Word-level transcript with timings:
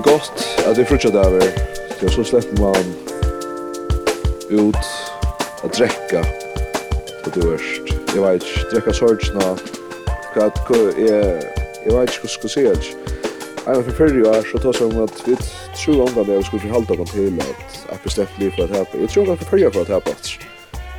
er 0.00 0.12
godt 0.12 0.66
at 0.66 0.76
det 0.76 0.82
er 0.82 0.88
frutjadaver, 0.88 1.44
ja, 2.02 2.08
så 2.08 2.24
slipper 2.24 2.56
man 2.64 2.84
ut 4.50 4.84
att 5.64 5.72
drekka 5.72 6.22
på 7.24 7.30
det 7.34 7.50
verst. 7.50 7.84
Jeg 8.14 8.22
vet 8.22 8.42
ikke, 8.42 8.64
drekka 8.72 8.92
sorgsna, 8.92 9.46
hva 10.34 10.46
jeg, 10.98 11.42
jeg 11.84 11.92
vet 11.92 12.12
ikke 12.12 12.22
hva 12.24 12.32
skal 12.36 12.52
si 12.54 12.64
ikke. 12.70 12.94
Jeg 13.66 13.76
var 13.76 13.82
forfyrrig 13.90 14.24
år, 14.28 14.42
så 14.50 14.62
tar 14.62 14.82
om 14.86 15.02
at 15.04 15.22
vi 15.26 15.36
tror 15.76 16.06
omgang 16.06 16.26
det 16.26 16.38
vi 16.38 16.48
skulle 16.48 16.62
forhalda 16.62 16.96
på 16.96 17.04
til 17.12 17.40
at 17.40 17.60
jeg 17.90 18.00
bestemt 18.04 18.38
liv 18.38 18.50
for 18.56 18.64
at 18.64 18.76
hapa. 18.76 18.98
Jeg 18.98 19.08
tror 19.08 19.22
omgang 19.22 19.38
forfyrrig 19.38 19.66
år 19.66 19.72
for 19.72 19.80
at 19.80 19.94
hapa, 19.94 20.10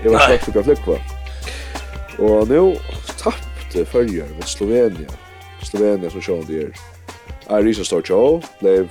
Jeg 0.03 0.11
var 0.11 0.25
slett 0.27 0.43
for 0.43 0.63
flykva. 0.63 0.97
Og 2.19 2.47
nu 2.47 2.75
tappte 3.17 3.85
fyrrjør 3.85 4.29
mot 4.35 4.49
Slovenia. 4.49 5.09
Slovenia 5.63 6.09
som 6.09 6.21
sjående 6.21 6.63
er 6.67 7.00
er 7.51 7.63
risa 7.63 7.83
stor 7.83 8.01
blev 8.59 8.89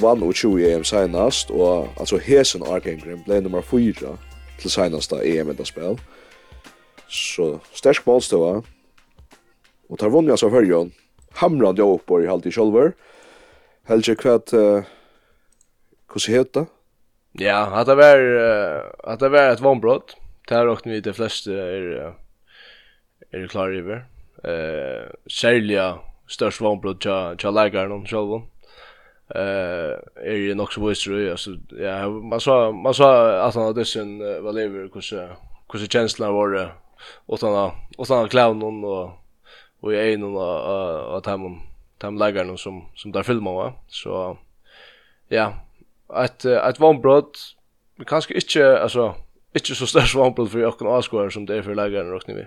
vann 0.00 0.22
og 0.22 0.34
20 0.34 0.74
EM 0.74 0.84
senast, 0.84 1.50
og 1.50 1.88
altså 2.00 2.18
hesen 2.18 2.62
Arkengren 2.62 3.22
blev 3.24 3.42
nummer 3.42 3.60
4 3.60 4.16
til 4.58 4.70
senaste 4.70 5.16
EM 5.22 5.50
enda 5.50 5.64
spel. 5.64 5.98
Så 7.08 7.58
stersk 7.72 8.06
målstøva, 8.06 8.60
og 9.90 9.98
tar 9.98 10.08
vunnet 10.08 10.30
altså 10.30 10.50
fyrjon, 10.50 10.92
hamrande 11.34 11.82
jo 11.82 11.94
oppår 11.94 12.24
i 12.24 12.30
halvtid 12.30 12.52
sjolver, 12.52 12.94
Helge 13.84 14.14
kvæt, 14.16 14.52
uh, 14.56 14.84
hvordan 16.08 16.34
heter 16.34 16.64
Ja, 17.40 17.80
at 17.80 17.86
det 17.86 17.96
var, 17.96 18.16
uh, 18.16 19.12
at 19.12 19.20
det 19.20 19.30
var 19.32 19.52
et 19.52 19.62
vannbrott, 19.62 20.14
der 20.48 20.64
råkne 20.64 20.92
vi 20.92 21.00
de 21.00 21.12
fleste 21.14 21.52
er, 21.52 22.14
er 23.32 23.46
klar 23.48 23.68
i 23.68 23.84
Eh, 23.84 24.02
Uh, 24.44 25.08
særlig 25.28 25.78
störst 26.26 26.60
vånblod 26.60 27.02
tja, 27.02 27.36
tja 27.38 27.50
läkaren 27.50 27.92
om 27.92 28.06
själva. 28.06 28.42
Eh 29.28 29.98
är 30.14 30.36
ju 30.36 30.54
nog 30.54 30.72
så 30.72 30.86
visst 30.86 31.06
ju 31.06 31.30
alltså 31.30 31.50
ja 31.78 32.08
man 32.08 32.40
sa 32.40 32.72
man 32.72 32.94
sa 32.94 33.38
att 33.40 33.54
han 33.54 33.64
hadde 33.64 33.84
sin 33.84 34.18
vad 34.42 34.54
lever 34.54 34.78
hur 34.78 35.00
så 35.00 35.28
hur 35.72 36.08
så 36.08 36.32
var 36.32 36.48
det 36.48 36.70
och 37.26 37.38
såna 37.38 37.72
och 37.96 38.06
såna 38.06 38.28
clownen 38.28 38.84
och 38.84 39.10
och 39.80 39.94
i 39.94 40.12
en 40.12 40.24
och 40.24 41.18
att 41.18 41.26
han 41.26 41.60
han 42.00 42.18
lägger 42.18 42.56
som 42.56 42.84
som 42.94 43.12
där 43.12 43.22
filmar 43.22 43.52
va 43.52 43.72
så 43.88 44.38
ja 45.28 45.54
att 46.06 46.44
att 46.44 46.80
vånblod 46.80 47.36
kanske 48.06 48.34
inte 48.34 48.82
alltså 48.82 49.14
inte 49.54 49.74
så 49.74 49.86
störst 49.86 50.14
vånblod 50.14 50.50
för 50.50 50.58
jag 50.58 50.78
kan 50.78 50.88
avskåra 50.88 51.30
som 51.30 51.46
det 51.46 51.56
är 51.56 51.62
för 51.62 51.74
lägaren 51.74 52.12
räknar 52.12 52.34
vi. 52.34 52.46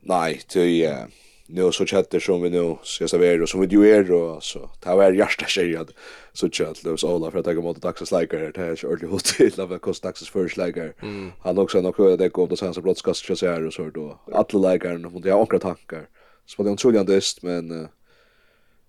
Nej, 0.00 0.40
det 0.52 0.84
är 0.84 1.06
nu 1.46 1.72
så 1.72 1.86
chatter 1.86 2.20
som 2.20 2.42
vi 2.42 2.50
nu 2.50 2.76
ska 2.82 3.08
servera 3.08 3.42
och 3.42 3.48
som 3.48 3.60
vi 3.60 3.66
ju 3.66 3.90
är 3.90 4.04
då 4.04 4.40
så 4.40 4.70
ta 4.80 4.96
var 4.96 5.12
hjärta 5.12 5.46
tjejad 5.46 5.92
så 6.32 6.50
chat 6.50 6.84
Lewis 6.84 7.04
Ola 7.04 7.30
för 7.30 7.38
att 7.38 7.46
jag 7.46 7.62
mot 7.62 7.82
Daxas 7.82 8.12
Liker 8.12 8.52
det 8.54 8.60
är 8.60 8.76
ju 8.82 8.88
ordentligt 8.88 9.10
hotell 9.10 9.60
av 9.60 9.68
kost 9.68 9.80
kosta 9.80 10.08
Daxas 10.08 10.28
first 10.28 10.56
Liker 10.56 10.94
han 11.42 11.58
också 11.58 11.80
nog 11.80 11.98
hörde 11.98 12.16
det 12.16 12.28
går 12.28 12.46
då 12.46 12.56
sen 12.56 12.74
så 12.74 12.80
broadcast 12.80 13.38
så 13.38 13.46
här 13.46 13.66
och 13.66 13.72
så 13.72 13.90
då 13.90 14.18
alla 14.32 14.72
Likern 14.72 15.04
och 15.04 15.20
det 15.20 15.30
har 15.30 15.40
också 15.40 15.58
tankar 15.58 16.08
så 16.46 16.62
det 16.62 16.68
är 16.68 16.72
otroligt 16.72 17.00
annorlunda 17.00 17.22
men 17.42 17.88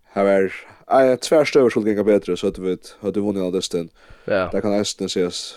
här 0.04 0.26
är 0.26 0.54
jag 0.88 1.22
tvärstöver 1.22 1.70
skulle 1.70 1.94
gå 1.94 2.04
bättre 2.04 2.38
så 2.38 2.48
att 2.48 2.58
vi 2.58 2.78
har 3.00 3.12
du 3.12 3.22
vunnit 3.22 3.44
av 3.44 3.52
desten 3.52 3.90
ja. 4.26 4.50
Det 4.52 4.62
kan 4.62 4.72
nästan 4.72 5.06
ses. 5.06 5.56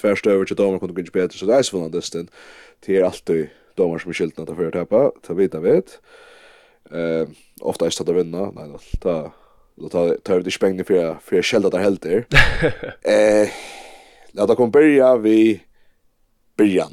Tvärstöver 0.00 0.44
till 0.44 0.56
damer 0.56 0.78
kunde 0.78 1.02
gå 1.02 1.10
bättre 1.12 1.38
så 1.38 1.46
det 1.46 1.54
är 1.54 1.62
så 1.62 1.76
vunnit 1.76 1.94
av 1.94 2.00
desten 2.00 2.28
det 2.86 2.96
är 2.96 3.04
alltid 3.04 3.48
domar 3.80 3.98
som 3.98 4.10
är 4.10 4.14
skyltna 4.14 4.42
att 4.44 4.56
för 4.56 4.70
tappa, 4.70 5.12
ta 5.22 5.34
vita 5.40 5.60
vet. 5.60 6.00
Eh 6.90 7.28
ofta 7.60 7.86
är 7.86 8.04
det 8.04 8.10
att 8.10 8.16
vinna. 8.16 8.50
Nej 8.50 8.68
då 8.68 8.78
ta 9.00 9.32
då 9.74 9.88
tar 9.88 10.16
tar 10.16 10.40
det 10.40 10.50
spängen 10.50 10.84
för 10.84 11.16
för 11.20 11.42
skälda 11.42 11.70
där 11.70 11.78
helt 11.78 12.02
där. 12.02 12.26
Eh 13.02 13.48
låt 14.32 14.50
oss 14.50 14.70
börja 14.72 15.16
vi 15.16 15.62
början. 16.56 16.92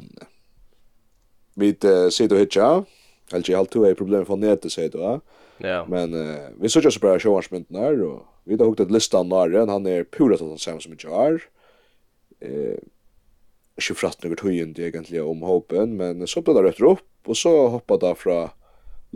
Vi 1.54 1.76
sitter 2.10 2.34
och 2.36 2.40
hitcha. 2.40 2.84
Alltså 3.32 3.52
jag 3.52 3.58
har 3.58 3.64
två 3.64 3.94
problem 3.94 4.26
för 4.26 4.36
nätet 4.36 4.72
säger 4.72 4.90
du. 4.90 5.20
Ja. 5.68 5.86
Men 5.88 6.36
vi 6.60 6.68
såg 6.68 6.84
ju 6.84 6.90
så 6.90 7.00
bra 7.00 7.18
showmansmynt 7.18 7.70
när 7.70 8.02
och 8.02 8.22
vi 8.44 8.56
har 8.56 8.66
hukat 8.66 8.90
listan 8.90 9.28
där, 9.28 9.66
han 9.66 9.86
är 9.86 10.04
pura 10.04 10.36
sånt 10.38 10.60
som 10.60 10.80
som 10.80 10.96
jag 11.02 11.26
är. 11.26 11.42
Eh 12.40 12.78
ikke 13.78 13.96
fratt 13.98 14.24
noe 14.24 14.38
tøyende 14.38 14.84
egentlig 14.88 15.22
om 15.22 15.44
håpen, 15.46 15.96
men 15.98 16.26
så 16.26 16.42
ble 16.42 16.56
det 16.56 16.64
rett 16.66 16.82
opp, 16.84 17.06
og 17.28 17.36
så 17.38 17.52
hoppet 17.74 18.02
det 18.02 18.14
fra 18.18 18.38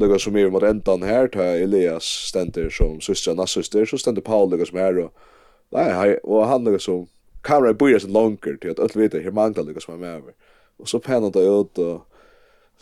lukka 0.00 0.18
som 0.22 0.36
er 0.36 0.52
mot 0.52 0.64
endan 0.64 1.04
her, 1.04 1.28
ta 1.32 1.52
Elias 1.58 2.06
stender 2.30 2.70
som 2.72 3.00
søster 3.04 3.34
og 3.34 3.42
nassøster, 3.42 3.84
så 3.88 3.98
stender 4.00 4.24
Paul 4.24 4.50
lukka 4.52 4.68
som 4.68 4.80
her, 4.80 5.00
og, 5.06 5.26
nei, 5.74 5.88
hei, 5.96 6.14
og 6.24 6.46
han 6.48 6.64
lukka 6.64 6.80
som 6.82 7.04
kamera 7.44 7.74
bøyer 7.76 8.00
sin 8.00 8.14
langer 8.14 8.56
til 8.62 8.72
at 8.72 8.80
alle 8.80 9.02
vet 9.02 9.18
her 9.18 9.34
mangler 9.34 9.66
lukka 9.66 9.82
som 9.82 9.96
er 9.96 10.02
med 10.04 10.22
over. 10.22 10.38
Og 10.80 10.88
så 10.88 11.02
penner 11.02 11.34
det 11.34 11.44
ut, 11.44 11.78
og 11.78 12.06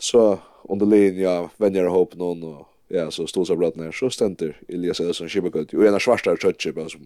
så 0.01 0.25
under 0.69 0.87
linja 0.87 1.49
venner 1.59 1.89
og 1.89 1.97
håpen 1.97 2.21
noen, 2.21 2.45
og 2.45 2.93
ja, 2.93 3.09
så 3.11 3.25
stod 3.27 3.47
seg 3.47 3.59
bratt 3.59 3.77
ned, 3.79 3.93
så 3.95 4.11
stender 4.11 4.55
Elias 4.69 5.01
Edison 5.01 5.29
Kibbegut, 5.31 5.73
og 5.73 5.85
en 5.85 5.97
av 5.97 6.03
svarstare 6.03 6.37
bare 6.75 6.89
som, 6.91 7.05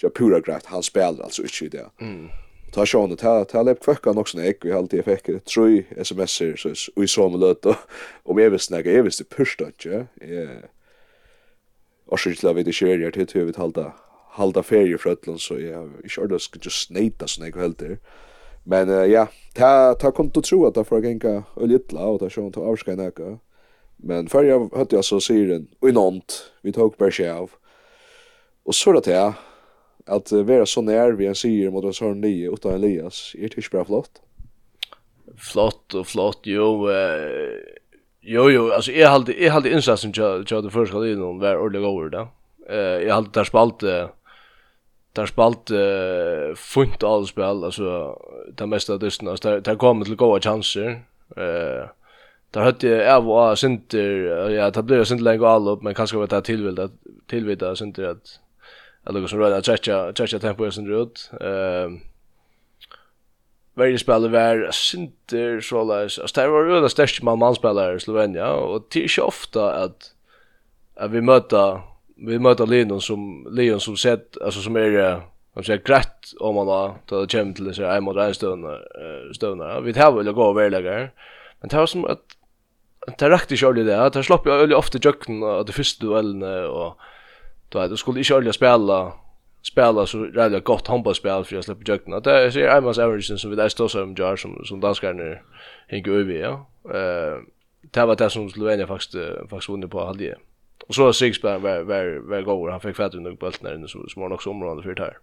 som 0.00 0.14
pura 0.16 0.40
greit, 0.40 0.68
han 0.72 0.82
spiller 0.82 1.24
altså 1.24 1.44
ikke 1.46 1.66
i 1.66 1.74
det. 1.76 1.86
Mm 2.00 2.30
ta 2.72 2.84
sjón 2.86 3.16
ta 3.18 3.44
ta 3.44 3.62
lep 3.66 3.80
kvøkka 3.84 4.14
nokk 4.14 4.32
snæ 4.32 4.46
ek 4.52 4.64
vi 4.66 4.74
halti 4.74 5.00
eg 5.00 5.08
fekk 5.08 5.30
det 5.32 5.44
trøy 5.50 5.82
sms'er 6.04 6.56
så 6.60 6.74
vi 6.96 7.06
så 7.06 7.28
med 7.28 7.42
lut 7.42 7.66
og 8.26 8.36
vi 8.36 8.48
visst 8.52 8.70
snakka 8.70 8.94
eg 8.94 9.04
visst 9.08 9.26
pørsta 9.30 9.72
ikkje 9.72 10.06
eh. 10.20 10.62
Og 12.10 12.18
skilta 12.18 12.50
við 12.56 12.66
det 12.66 12.74
skjer 12.74 13.04
her 13.04 13.14
til 13.14 13.46
við 13.46 13.60
halda 13.60 13.92
halda 14.34 14.62
ferie 14.66 14.98
frá 14.98 15.12
Atlant 15.14 15.42
så 15.42 15.58
ja 15.60 15.84
eg 16.02 16.10
skjørðu 16.10 16.40
skal 16.42 16.64
just 16.64 16.88
snæta 16.88 17.28
snæ 17.30 17.50
ek 17.50 17.60
heldur. 17.60 17.98
Men 18.66 18.90
ja 19.10 19.28
ta 19.54 19.94
ta 19.94 20.10
kom 20.10 20.30
du 20.30 20.42
tru 20.42 20.66
at 20.66 20.74
ta 20.74 20.82
frá 20.82 21.00
genka 21.02 21.44
ølitla 21.56 22.10
og 22.14 22.20
ta 22.20 22.30
sjón 22.30 22.52
ta 22.54 22.66
avskæ 22.66 22.96
nakka 22.98 23.38
men 24.02 24.28
fyrir 24.32 24.68
høtti 24.72 24.96
jeg 24.96 25.06
så 25.06 25.20
sier 25.22 25.48
den 25.50 25.68
og 25.80 25.90
i 25.90 25.94
nånt 25.96 26.36
vi 26.64 26.72
tok 26.76 26.96
bare 27.00 27.14
skjav 27.14 27.52
og 28.64 28.76
så 28.76 28.92
er 28.92 28.98
det 28.98 29.04
til 29.08 29.34
Att 30.06 30.32
vara 30.32 30.66
så 30.66 30.82
när 30.82 31.12
vi 31.12 31.26
en 31.26 31.34
sier 31.34 31.70
mot 31.70 31.84
en 31.84 31.94
sånn 31.94 32.20
nye 32.20 32.50
utan 32.50 32.74
Elias, 32.74 33.34
är 33.38 33.48
det 33.48 33.58
ikke 33.58 33.76
bara 33.76 33.84
flott? 33.84 34.22
Flott 35.36 35.94
och 35.94 36.06
flott, 36.06 36.40
jo. 36.42 36.90
Eh, 36.90 37.58
jo, 38.20 38.50
jo, 38.50 38.70
alltså 38.72 38.92
jag 38.92 39.10
hade, 39.10 39.32
jag 39.32 39.52
hade 39.52 39.72
insatsen 39.72 40.12
till 40.12 40.24
att 40.24 40.64
det 40.64 40.70
första 40.70 40.98
någon 40.98 41.38
var 41.38 41.56
ordentligt 41.56 41.84
över 41.84 42.10
det. 42.10 42.26
Eh, 42.68 43.06
jag 43.08 43.14
hade 43.14 43.30
där 43.32 43.44
spalt... 43.44 43.82
Där 45.12 45.26
spalt 45.26 45.70
eh, 45.70 46.54
funt 46.56 47.02
all 47.02 47.26
spel 47.26 47.64
alltså 47.64 48.18
det 48.56 48.66
mesta 48.66 48.96
dysten 48.96 49.26
där 49.42 49.60
där 49.60 49.76
kom 49.76 50.04
till 50.04 50.16
goda 50.16 50.40
chanser 50.40 51.02
eh 51.36 51.88
där 52.50 52.60
hade 52.60 52.88
jag 52.88 53.16
av 53.16 53.30
och 53.30 53.58
synter 53.58 54.06
ja 54.50 54.70
det 54.70 54.82
blev 54.82 55.04
synter 55.04 55.24
lägga 55.24 55.48
all 55.48 55.68
upp 55.68 55.82
men 55.82 55.94
kanske 55.94 56.16
var 56.16 56.26
det 56.26 56.42
tillvilt 56.42 56.78
att 56.78 56.92
tillvita 57.26 57.76
synter 57.76 58.04
att 58.04 58.40
Jag 59.04 59.14
lukar 59.14 59.28
som 59.28 59.38
röda 59.38 59.56
att 59.56 59.64
träcka, 59.64 60.12
träcka 60.12 60.38
tempo 60.38 60.66
i 60.66 60.72
sin 60.72 60.88
rut. 60.88 61.30
Um, 61.40 62.00
Varje 63.74 63.98
spelare 63.98 64.30
var 64.30 64.70
Sinter, 64.70 65.60
Sålais. 65.60 66.18
Alltså 66.18 66.40
det 66.40 66.48
var 66.48 66.64
ju 66.64 66.80
det 66.80 66.90
största 66.90 67.24
man-manspelare 67.24 67.96
i 67.96 68.00
Slovenia. 68.00 68.52
Och 68.52 68.86
det 68.92 68.98
är 68.98 69.02
inte 69.02 69.22
ofta 69.22 69.72
att, 69.72 70.14
att 70.94 71.10
vi 71.10 71.20
möter 71.20 71.80
vi 72.16 72.38
möter 72.38 72.66
Leon 72.66 73.00
som 73.00 73.48
Leon 73.50 73.80
som 73.80 73.96
sett 73.96 74.42
alltså 74.42 74.60
som 74.60 74.76
är 74.76 75.20
som 75.54 75.64
säger 75.64 75.82
grätt 75.84 76.32
om 76.40 76.54
man 76.54 76.66
då 76.66 76.96
då 77.06 77.26
kommer 77.26 77.52
till 77.52 77.74
så 77.74 77.84
här 77.84 78.00
mot 78.00 78.16
en 78.16 78.34
stund 78.34 78.66
stund. 79.34 79.84
Vi 79.84 79.92
tar 79.94 80.12
väl 80.12 80.32
gå 80.32 80.50
över 80.50 80.70
lägger. 80.70 81.12
Men 81.60 81.68
det 81.68 81.76
var 81.76 81.86
som 81.86 82.04
att 82.04 82.24
det 83.18 83.30
räckte 83.30 83.54
ju 83.54 83.72
det. 83.72 84.10
Det 84.10 84.22
slapp 84.22 84.46
ju 84.46 84.74
ofta 84.74 84.98
jucken 84.98 85.42
och 85.42 85.66
det 85.66 85.72
första 85.72 86.06
duellen 86.06 86.42
och 86.66 86.98
Då 87.70 87.80
vet, 87.80 87.90
du 87.90 87.96
skulle 87.96 88.18
inte 88.20 88.34
ordentlig 88.34 88.54
spela 88.54 89.12
spela 89.62 90.06
så 90.06 90.24
rätt 90.24 90.64
gott 90.64 90.86
handbollsspel 90.86 91.44
för 91.44 91.54
jag 91.54 91.64
släpper 91.64 91.88
jökna. 91.88 92.20
Det 92.20 92.30
är 92.30 92.50
så 92.50 92.58
är 92.58 92.80
mans 92.80 92.98
average 92.98 93.38
som 93.38 93.50
vi 93.50 93.56
där 93.56 93.68
står 93.68 93.88
som 93.88 94.14
jar 94.14 94.36
som 94.36 94.64
som 94.64 94.80
danskarna 94.80 95.36
hänger 95.88 96.10
över 96.10 96.34
ja. 96.34 96.66
Eh 96.94 97.38
det 97.80 98.06
var 98.06 98.16
det 98.16 98.30
som 98.30 98.50
Slovenia 98.50 98.86
faktiskt 98.86 99.14
faktiskt 99.50 99.68
vunnit 99.68 99.90
på 99.90 100.04
hade. 100.04 100.36
Och 100.88 100.94
så 100.94 101.12
Sigsberg 101.12 101.60
var 101.60 101.82
var 101.82 102.28
var 102.28 102.42
god. 102.42 102.70
Han 102.70 102.80
fick 102.80 102.96
fatt 102.96 103.14
under 103.14 103.30
bulten 103.30 103.64
där 103.64 103.74
inne 103.74 103.88
så 103.88 104.08
små 104.08 104.34
också 104.34 104.50
område 104.50 104.82
för 104.82 104.94
det 104.94 105.02
här. 105.02 105.18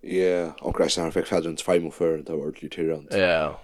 Ja, 0.00 0.52
och 0.60 0.76
Christian 0.76 1.02
han 1.02 1.12
fick 1.12 1.26
fatt 1.26 1.44
under 1.44 1.62
fem 1.62 1.86
och 1.86 1.94
för 1.94 2.18
det 2.18 2.32
var 2.32 2.38
ordentligt 2.38 2.72
tyrant. 2.72 3.14
Ja. 3.14 3.60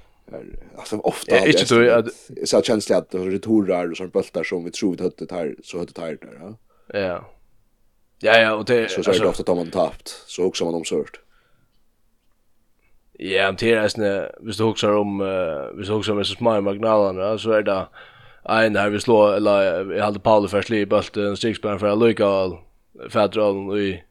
Alltså 0.77 0.97
ofta 0.97 1.37
är 1.37 1.47
inte 1.47 1.67
så 1.67 1.91
att 1.91 2.07
så 2.45 2.63
känns 2.63 2.87
det 2.87 2.97
att 2.97 3.11
det 3.11 3.19
returar 3.19 3.91
och 3.91 3.97
sån 3.97 4.09
bultar 4.09 4.45
som 4.45 4.65
vi 4.65 4.71
tror 4.71 4.97
vi 4.97 5.03
hade 5.03 5.27
det 5.27 5.35
här 5.35 5.55
så 5.63 5.79
hade 5.79 5.93
det 5.95 6.01
här 6.01 6.19
där. 6.21 6.39
Ja. 6.41 6.57
Ja. 7.01 7.31
Ja, 8.25 8.39
ja, 8.39 8.55
och 8.55 8.65
det... 8.65 8.91
Så 8.91 9.03
så 9.03 9.11
är 9.11 9.21
det 9.21 9.27
ofta 9.27 9.53
att 9.53 9.59
man 9.59 9.71
tappt, 9.71 10.09
så 10.27 10.45
också 10.45 10.65
man 10.65 10.75
omsört. 10.75 11.21
Ja, 13.19 13.47
men 13.47 13.57
det 13.57 13.73
är 13.73 13.83
nästan, 13.83 14.05
hvis 14.41 14.57
du 14.57 14.65
huxar 14.65 14.97
om, 14.97 15.21
uh, 15.21 15.77
hvis 15.77 15.89
du 15.89 15.95
huxar 15.95 16.13
om 16.13 16.25
så 16.25 16.35
små 16.35 16.61
marginalerna, 16.61 17.39
så 17.39 17.51
är 17.51 17.63
det 17.63 17.87
en 18.45 18.77
här 18.77 18.91
vi 18.91 19.01
slår, 19.01 19.35
eller 19.35 19.93
jag 19.93 20.05
hade 20.05 20.19
Paolo 20.19 20.49
först 20.49 20.71
liv, 20.71 20.89
bult 20.89 21.17
en 21.17 21.37
strikspärn 21.37 21.79
för 21.79 21.87
att 21.87 21.99
lycka 21.99 22.27
all 22.27 22.59
och 23.39 23.79
i, 23.79 24.03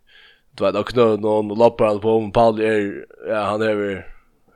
du 0.52 0.64
vet, 0.64 0.76
och 0.76 0.96
någon 0.96 1.52
och 1.52 1.58
loppar 1.58 1.86
han 1.86 2.00
på 2.00 2.12
om 2.12 2.32
Paolo 2.32 2.64
är, 2.64 3.06
ja, 3.28 3.44
han 3.44 3.62
är 3.62 4.08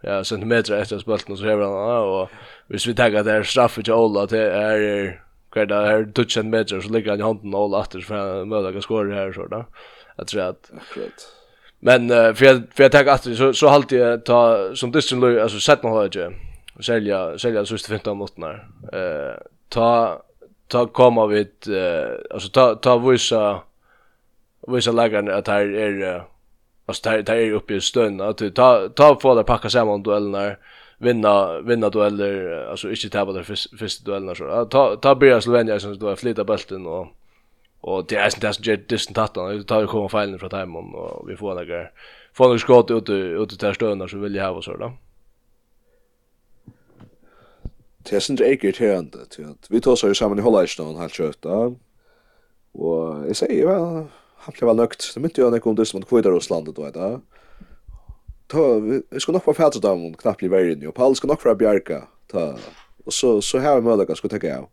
ja, 0.02 0.24
centimeter 0.24 0.78
efter 0.78 1.00
spölten 1.00 1.32
och 1.32 1.40
så 1.40 1.46
häver 1.46 1.64
han, 1.64 2.04
och 2.04 2.30
hvis 2.68 2.88
vi 2.88 2.96
tänker 2.96 3.20
att 3.20 3.26
det 3.26 3.34
är 3.34 3.44
straffet 3.44 3.86
till 3.86 3.94
Ola, 3.94 4.26
det 4.26 4.52
är, 4.52 5.22
Kvar 5.50 5.66
det 5.66 5.76
här 5.76 6.06
touchen 6.14 6.50
matcher 6.50 6.82
så 6.82 6.90
ligger 6.90 7.10
han 7.12 7.20
i 7.20 7.24
handen 7.24 7.54
och 7.54 7.64
alla 7.64 7.82
efter 7.82 8.00
för 8.00 8.46
möda 8.46 8.72
kan 8.72 8.82
skora 8.82 9.16
här 9.16 9.34
så 9.34 9.48
där. 9.48 9.66
Jag 10.16 10.28
tror 10.28 10.42
att 10.42 10.72
akkurat. 10.82 11.34
Men 11.80 12.12
uh, 12.12 12.34
för 12.34 12.46
jag 12.46 12.62
för 12.74 12.84
jag 12.84 12.92
tar 12.92 13.06
efter 13.06 13.34
så 13.34 13.54
så 13.54 13.68
halt 13.68 13.92
jag 13.92 14.26
ta 14.26 14.72
som 14.76 14.92
distan 14.92 15.20
Louis 15.20 15.42
alltså 15.42 15.60
sett 15.60 15.84
man 15.84 15.92
har 15.92 16.34
sälja 16.82 17.38
sälja 17.38 17.66
så 17.66 17.74
just 17.74 17.88
15 17.88 18.18
minuter. 18.18 18.68
Eh 18.94 19.42
ta 19.70 20.22
ta 20.68 20.88
komma 20.88 21.28
vid 21.28 21.68
uh, 21.68 22.18
alltså 22.32 22.50
ta 22.50 22.76
ta 22.76 22.98
vissa 22.98 23.62
vissa 24.68 24.92
lägen 24.92 25.32
att 25.32 25.48
här 25.48 25.66
är 25.66 26.16
uh, 26.16 26.22
alltså 26.86 27.10
där 27.10 27.22
där 27.22 27.36
är 27.36 27.52
uppe 27.52 27.74
i 27.74 27.82
stund 27.82 28.22
att 28.22 28.56
ta 28.56 28.90
ta 28.90 29.20
få 29.20 29.36
det 29.36 29.44
packa 29.44 29.70
samman 29.70 30.04
duellerna 30.04 30.56
vinna 30.98 31.62
vinna 31.62 31.90
dueller 31.90 32.66
alltså 32.70 32.90
inte 32.90 33.10
tappa 33.10 33.32
där 33.32 33.44
första 33.78 34.04
duellerna 34.06 34.36
så. 34.36 34.66
Ta 34.66 34.96
ta 34.96 35.16
börja 35.16 35.42
Slovenia 35.42 35.80
som 35.80 36.00
då 36.00 36.16
flytta 36.16 36.44
bulten 36.44 36.86
och 36.86 37.08
och 37.82 38.06
det 38.08 38.16
är 38.16 38.26
inte 38.26 38.48
det 38.48 38.68
jet 38.68 38.90
distant 38.90 39.18
att 39.18 39.36
han 39.36 39.64
tar 39.64 39.82
ju 39.82 39.88
komma 39.88 40.10
felen 40.10 40.40
från 40.40 40.50
timon 40.50 40.96
och 40.96 41.30
vi 41.30 41.38
får 41.38 41.56
några 41.56 41.88
får 42.34 42.46
några 42.46 42.60
skott 42.60 42.92
ut 42.92 43.10
ut 43.10 43.60
till 43.60 43.74
stöna 43.74 44.08
så 44.08 44.18
vill 44.18 44.36
jag 44.36 44.54
ha 44.54 44.62
så 44.62 44.78
då 44.78 44.94
Det 47.98 48.16
är 48.16 48.20
sånt 48.20 48.42
äckligt 48.42 48.78
hörande 48.78 49.26
till 49.26 49.46
att 49.46 49.68
vi 49.70 49.82
tar 49.82 49.96
så 49.96 50.14
samman 50.14 50.40
i 50.40 50.42
Hollandstan 50.42 50.96
helt 50.96 51.14
köta 51.14 51.50
och 52.72 53.28
jag 53.28 53.36
säger 53.36 53.68
väl 53.68 54.06
han 54.36 54.54
blev 54.60 54.68
väl 54.68 54.76
nökt 54.76 55.02
så 55.02 55.20
mycket 55.20 55.38
jag 55.38 55.52
när 55.52 55.60
kom 55.60 55.76
det 55.76 55.86
som 55.86 56.02
kvitter 56.02 56.32
Ryssland 56.32 56.74
då 56.76 56.90
där 56.90 57.20
ta 58.48 58.80
vi 58.80 59.20
ska 59.20 59.32
nog 59.32 59.44
få 59.44 59.54
fälta 59.54 59.80
dem 59.80 60.06
och 60.06 60.20
knappt 60.20 60.40
bli 60.40 60.48
värre 60.48 60.88
och 60.88 60.96
Paul 60.96 61.16
ska 61.16 61.28
nog 61.28 61.42
få 61.42 61.56
bjärka 61.56 62.08
ta 62.28 62.56
och 63.06 63.14
så 63.14 63.42
så 63.42 63.58
här 63.58 63.82
med 63.82 64.08
det 64.08 64.16
ska 64.16 64.28
ta 64.28 64.38
gå. 64.38 64.70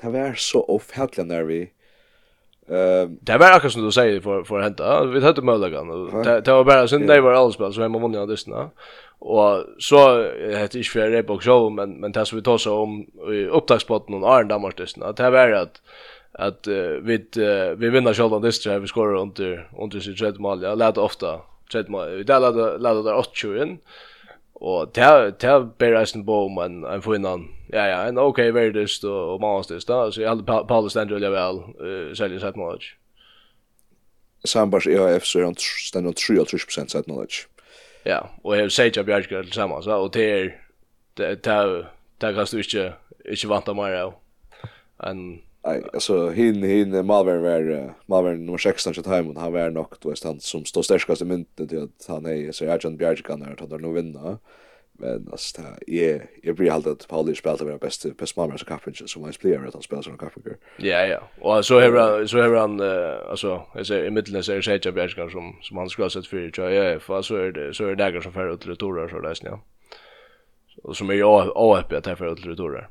Ta 0.00 0.10
vär 0.10 0.34
så 0.34 0.62
ofärdligt 0.64 1.26
när 1.26 1.42
vi 1.42 1.70
Ehm 2.68 3.18
det 3.20 3.38
var 3.38 3.52
akkurat 3.52 3.72
som 3.72 3.82
du 3.82 3.92
säger 3.92 4.20
för 4.20 4.44
för 4.44 4.60
hända. 4.60 5.04
Vi 5.04 5.20
hade 5.20 5.42
möjligheten. 5.42 5.88
Det 6.22 6.40
det 6.40 6.52
var 6.52 6.64
bara 6.64 6.88
sen 6.88 7.06
det 7.06 7.20
var 7.20 7.32
allspel 7.32 7.72
så 7.72 7.82
hemma 7.82 7.98
vann 7.98 8.28
det 8.28 8.36
snä. 8.36 8.70
Och 9.18 9.64
så 9.78 9.98
hette 10.60 10.78
ich 10.78 10.90
för 10.92 11.10
rep 11.10 11.30
också 11.30 11.70
men 11.70 12.00
men 12.00 12.12
det 12.12 12.26
som 12.26 12.36
vi 12.38 12.42
tar 12.42 12.58
så 12.58 12.74
om 12.78 13.06
upptagspotten 13.50 14.14
och 14.14 14.34
Arne 14.34 14.48
Danmark 14.48 14.76
det 14.76 15.06
att 15.06 15.16
Det 15.16 15.30
var 15.30 15.52
att 15.52 15.82
att 16.32 16.66
vi 17.02 17.16
vi 17.76 17.88
vinner 17.90 18.14
själva 18.14 18.38
det 18.38 18.78
vi 18.78 18.86
skorar 18.86 19.14
under 19.14 19.70
under 19.78 20.00
sitt 20.00 20.18
tredje 20.18 20.40
mål. 20.40 20.62
Jag 20.62 20.78
lät 20.78 20.98
ofta 20.98 21.40
tredje 21.70 21.90
måned. 21.90 22.24
Det 22.24 22.34
er 22.34 22.78
ladet 22.78 23.04
der 23.04 23.20
8-20 23.20 23.78
Og 24.54 24.94
det 24.94 25.02
er 25.02 25.64
bare 25.78 26.00
eisen 26.00 26.24
på 26.26 26.46
en, 26.64 26.84
en 26.84 27.02
finnan, 27.02 27.48
ja 27.72 27.84
ja, 27.86 28.08
en 28.08 28.18
ok 28.18 28.38
verdest 28.38 29.04
og, 29.04 29.34
og 29.34 29.40
mannstyst 29.40 29.88
da, 29.88 30.10
så 30.10 30.20
jeg 30.20 30.28
hadde 30.30 30.46
Paulus 30.46 30.92
stendt 30.92 31.12
veldig 31.14 31.30
vel, 31.30 31.60
uh, 31.78 32.16
særlig 32.18 32.40
sett 32.40 32.54
knowledge. 32.58 32.96
Sambars 34.44 34.86
EAF 34.86 35.22
så 35.22 35.38
er 35.38 35.44
han 35.44 35.56
stendt 35.58 36.18
33% 36.18 36.90
sett 36.90 37.04
knowledge. 37.06 37.46
Ja, 38.06 38.18
og 38.44 38.56
jeg 38.58 38.72
sier 38.72 38.90
ikke 38.90 39.04
Bjergskar 39.04 39.42
til 39.46 39.52
sammen, 39.52 39.82
så, 39.82 40.00
og 40.02 40.14
det 40.14 40.26
er, 40.26 40.50
det 41.18 41.26
er, 41.26 41.34
det 41.34 41.52
er, 41.52 41.66
det 41.66 41.74
er, 41.74 41.84
det 42.20 42.28
er, 42.28 42.34
det 42.34 42.42
er, 42.42 42.44
det 42.44 42.82
er, 42.82 42.94
det 43.84 43.92
er, 43.94 44.14
det 44.98 45.06
er, 45.06 45.47
Nej, 45.64 45.82
alltså 45.92 46.30
hin 46.30 46.62
hin 46.62 47.06
Malvern 47.06 47.42
var 47.42 47.94
Malvern 48.06 48.46
nummer 48.46 48.58
16 48.58 48.94
så 48.94 49.02
tajmon 49.02 49.36
han 49.36 49.52
var 49.52 49.70
nog 49.70 49.94
då 50.00 50.14
han 50.24 50.40
som 50.40 50.64
står 50.64 50.82
starkast 50.82 51.22
i 51.22 51.24
mynten 51.24 51.68
till 51.68 51.82
att 51.82 52.06
han 52.08 52.26
är 52.26 52.52
så 52.52 52.70
Argent 52.70 52.98
Bjerg 52.98 53.22
kan 53.22 53.40
där 53.40 53.52
att 53.52 53.70
han 53.70 53.82
nu 53.82 53.92
vinna. 53.92 54.38
Men 54.92 55.28
alltså 55.30 55.62
det 55.86 56.22
jag 56.42 56.56
blir 56.56 56.70
helt 56.70 56.86
att 56.86 57.08
Pauli 57.08 57.34
spelar 57.34 57.64
med 57.64 57.80
bäst 57.80 58.16
bäst 58.16 58.36
Malvern 58.36 58.58
så 58.58 58.64
kapten 58.64 58.94
som 58.94 59.22
han 59.22 59.32
spelar 59.32 59.66
att 59.66 59.74
han 59.74 59.82
spelar 59.82 60.02
som 60.02 60.18
kapten. 60.18 60.54
Ja 60.76 61.06
ja. 61.06 61.20
Och 61.40 61.64
så 61.64 61.80
har 61.80 62.26
så 62.26 62.38
har 62.38 62.54
han 62.54 62.80
alltså 63.30 63.62
jag 63.74 63.86
säger 63.86 64.04
i 64.04 64.10
mitten 64.10 64.42
så 64.42 64.52
är 64.52 64.78
det 64.78 65.02
Argent 65.02 65.32
som 65.32 65.56
som 65.62 65.76
han 65.76 65.88
skulle 65.88 66.04
ha 66.04 66.10
sett 66.10 66.26
för 66.26 66.50
tror 66.50 66.70
jag 66.70 67.02
för 67.02 67.22
så 67.22 67.36
är 67.36 67.52
det 67.52 67.74
så 67.74 67.84
är 67.84 67.96
det 67.96 68.10
där 68.10 68.20
som 68.20 68.32
för 68.32 68.52
utlet 68.54 68.78
torar 68.78 69.08
så 69.08 69.20
där 69.20 69.34
snä. 69.34 69.58
Och 70.82 70.96
som 70.96 71.10
är 71.10 71.14
jag 71.14 71.52
AFP 71.54 71.96
att 71.96 72.06
här 72.06 72.14
för 72.14 72.32
utlet 72.32 72.56
torar. 72.56 72.88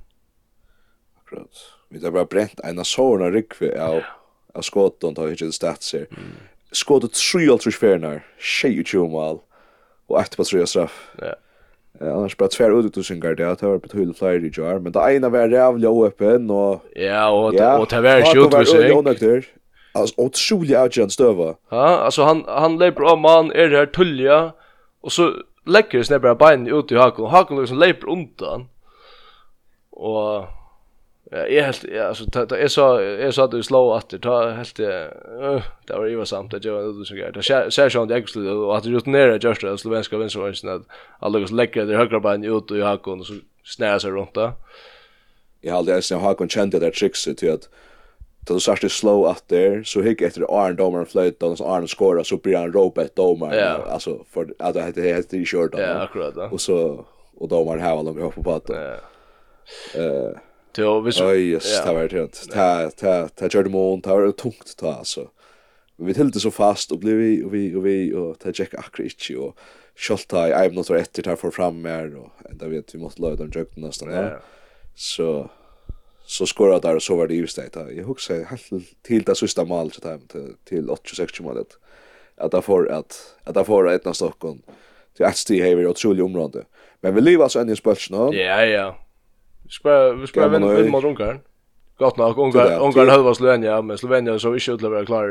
Akkurat. 1.21 1.76
Vi 1.89 2.05
har 2.05 2.11
bara 2.11 2.25
brent 2.25 2.59
en 2.59 2.79
av 2.79 2.83
sårna 2.83 3.31
rikve 3.31 3.81
av, 3.81 4.01
av 4.53 4.61
skåten 4.61 5.15
tar 5.15 5.27
hit 5.27 5.53
Stats 5.53 5.93
her. 5.93 6.07
Mm. 6.09 6.23
Skåtet 6.71 7.13
tre 7.13 7.49
allt 7.49 7.75
färnar, 7.75 8.25
tjej 8.39 8.79
och 8.79 8.87
tjomal 8.87 9.39
og 10.07 10.19
ett 10.21 10.37
på 10.37 10.43
tre 10.43 10.67
straff. 10.67 11.11
Ja. 11.21 11.35
Ja, 11.99 12.11
annars 12.11 12.37
bara 12.37 12.49
tvär 12.49 12.79
ut 12.79 12.93
tusen 12.93 13.19
gard 13.19 13.37
det 13.37 13.63
var 13.63 13.77
på 13.77 13.87
tull 13.87 14.13
i 14.21 14.51
jar 14.53 14.79
men 14.79 14.91
det 14.91 15.15
ena 15.15 15.29
var 15.29 15.47
jävla 15.47 16.05
öppen 16.05 16.49
och 16.49 16.83
ja 16.95 17.29
och 17.29 17.53
ja, 17.53 17.77
och 17.77 17.87
det 17.89 18.01
var 18.01 18.21
skjut 18.21 18.53
för 18.53 18.65
sig. 19.15 19.43
Alltså 19.93 20.15
otroligt 20.17 20.77
outjust 20.77 21.11
stöva. 21.11 21.55
Ja, 21.69 21.97
alltså 21.97 22.23
han 22.23 22.43
han 22.47 22.77
leper 22.77 23.03
om 23.03 23.21
man 23.21 23.51
är 23.51 23.69
det 23.69 23.85
tullja 23.85 24.51
och 25.01 25.11
så 25.11 25.33
lägger 25.65 26.03
snäbbar 26.03 26.35
bein 26.35 26.67
ut 26.67 26.91
i 26.91 26.95
hakan 26.95 27.25
och 27.25 27.31
hakan 27.31 27.59
liksom 27.59 27.79
leper 27.79 28.09
undan. 28.09 28.67
Och 29.89 30.45
jag 31.31 31.63
helt 31.63 31.85
alltså 31.99 32.25
det 32.25 32.57
är 32.57 32.67
så 32.67 32.95
är 32.97 33.31
så 33.31 33.43
att 33.43 33.51
du 33.51 33.63
slår 33.63 33.97
att 33.97 34.21
ta 34.21 34.49
helt 34.49 34.75
det 34.75 35.13
var 35.87 36.05
ju 36.05 36.25
samt 36.25 36.53
att 36.53 36.65
jag 36.65 36.99
det 36.99 37.05
så 37.05 37.15
gör 37.15 37.31
det 37.31 37.71
ser 37.71 37.89
sånt 37.89 38.11
jag 38.11 38.29
skulle 38.29 38.51
och 38.51 38.77
att 38.77 38.83
du 38.83 38.91
rutinera 38.91 39.37
just 39.37 39.61
det 39.61 39.77
svenska 39.77 40.17
vänstervänsen 40.17 40.69
att 40.69 40.81
alla 41.19 41.39
lägger 41.39 41.85
det 41.85 41.97
högra 41.97 42.19
ben 42.19 42.43
ut 42.43 42.71
och 42.71 42.77
jag 42.77 43.03
kan 43.03 43.23
så 43.23 43.33
snära 43.63 43.99
sig 43.99 44.11
runt 44.11 44.33
där 44.33 44.51
jag 45.61 45.73
hade 45.73 45.95
alltså 45.95 46.13
jag 46.13 46.19
har 46.19 46.33
kon 46.33 46.49
kände 46.49 46.79
det 46.79 46.91
trickset 46.91 47.37
till 47.37 47.53
att 47.53 47.69
då 48.47 48.53
du 48.53 48.59
sagt 48.59 48.81
det 48.81 48.89
slow 48.89 49.25
att 49.25 49.47
där 49.47 49.83
så 49.83 50.01
hick 50.01 50.21
efter 50.21 50.65
Arn 50.65 50.75
Domer 50.75 51.05
flöt 51.05 51.39
då 51.39 51.55
så 51.55 51.65
Arn 51.65 51.87
skora 51.87 52.23
så 52.23 52.37
blir 52.37 52.57
han 52.57 52.73
rope 52.73 53.01
ett 53.01 53.15
domar 53.15 53.57
alltså 53.89 54.25
för 54.29 54.53
att 54.59 54.73
det 54.73 54.81
heter 54.81 55.01
heter 55.01 55.37
i 55.37 55.45
short 55.45 55.71
då. 55.71 55.79
Ja, 55.79 55.93
akkurat. 55.93 56.51
Och 56.51 56.61
så 56.61 57.05
och 57.37 57.47
domar 57.47 57.77
här 57.77 57.97
alla 57.97 58.11
vi 58.11 58.21
hoppar 58.21 58.43
på 58.43 58.51
att. 58.51 58.69
Eh 58.69 60.37
Jo, 60.77 60.99
visst. 60.99 61.21
Oj, 61.21 61.51
yes, 61.51 61.81
det 61.85 61.93
var 61.93 62.07
det. 62.07 62.27
Ta 62.53 62.89
ta 62.89 63.27
ta 63.27 63.49
körde 63.49 63.69
mon, 63.69 64.01
ta 64.01 64.15
var 64.15 64.31
tungt 64.31 64.77
ta 64.77 64.93
alltså. 64.93 65.29
Men 65.95 66.07
vi 66.07 66.13
tällde 66.13 66.39
så 66.39 66.51
fast 66.51 66.91
och 66.91 66.99
blev 66.99 67.15
vi 67.15 67.43
och 67.43 67.53
vi 67.53 67.75
och 67.75 67.85
vi 67.85 68.13
och 68.13 68.39
ta 68.39 68.51
Jack 68.53 68.73
Akrich 68.73 69.31
och 69.31 69.57
Scholta 69.95 70.49
i 70.49 70.51
I'm 70.51 70.73
not 70.73 70.89
right 70.89 71.13
to 71.13 71.21
här 71.25 71.35
för 71.35 71.51
fram 71.51 71.81
mer 71.81 72.15
och 72.15 72.29
ända 72.49 72.67
vet 72.67 72.95
vi 72.95 72.99
måste 72.99 73.21
löda 73.21 73.35
den 73.35 73.51
jukten 73.55 73.83
nästan 73.83 74.13
Ja. 74.13 74.39
Så 74.95 75.49
så 76.25 76.45
skorade 76.45 76.87
där 76.87 76.99
så 76.99 77.15
var 77.15 77.27
det 77.27 77.35
just 77.35 77.55
det. 77.55 77.93
Jag 77.95 78.03
huxar 78.03 78.43
helt 78.43 79.03
till 79.03 79.23
det 79.23 79.35
sista 79.35 79.65
målet 79.65 79.93
så 79.93 80.01
där 80.01 80.19
till 80.27 80.53
till 80.63 80.89
86 80.89 81.41
målet. 81.41 81.67
Att 82.37 82.51
där 82.51 82.61
får 82.61 82.91
att 82.91 83.35
att 83.43 83.53
där 83.53 83.63
får 83.63 83.89
ett 83.89 84.07
av 84.07 84.13
Stockholm. 84.13 84.61
Det 85.17 85.23
är 85.23 85.27
ett 85.27 85.37
steg 85.37 85.61
här 85.61 85.75
vi 85.75 85.85
otroligt 85.85 86.23
område. 86.23 86.63
Men 87.01 87.15
vi 87.15 87.21
lever 87.21 87.43
alltså 87.43 87.59
ännu 87.59 87.73
i 87.73 87.75
spelsen. 87.75 88.31
Ja, 88.33 88.65
ja. 88.65 89.06
Vi 89.67 89.71
ska 89.71 90.13
vi 90.13 90.27
ska 90.27 90.47
vända 90.47 90.73
vid 90.73 90.91
mot 90.91 91.03
Ungarn. 91.03 91.39
Gott 91.97 92.17
nog 92.17 92.37
Ungarn 92.37 92.81
Ungarn 92.81 93.09
halva 93.09 93.33
Slovenien, 93.33 93.87
men 93.87 93.97
Slovenien 93.97 94.39
så 94.39 94.51
inte 94.51 94.71
utlever 94.71 95.05
klar 95.05 95.27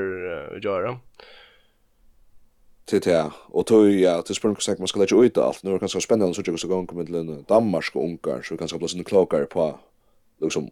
att 0.57 0.65
göra. 0.65 0.99
Till 2.85 3.01
det 3.01 3.31
och 3.49 3.65
då 3.65 3.89
ja, 3.89 4.23
till 4.23 4.35
sprung 4.35 4.57
sagt 4.57 4.79
man 4.79 4.89
ska 4.89 5.01
lägga 5.01 5.17
ut 5.17 5.39
allt. 5.39 5.63
Nu 5.63 5.71
är 5.71 5.75
det 5.75 5.81
ganska 5.81 6.01
spännande 6.01 6.35
så 6.35 6.43
tycker 6.43 6.53
jag 6.53 6.61
så 6.61 6.69
gång 6.69 6.89
med 6.93 7.07
till 7.07 7.45
Danmark 7.49 7.97
och 7.97 8.05
Ungarn 8.05 8.43
så 8.43 8.55
vi 8.55 8.59
kan 8.59 8.79
bli 8.79 8.89
såna 8.89 9.05
klokare 9.05 9.45
på 9.45 9.79
liksom 10.41 10.71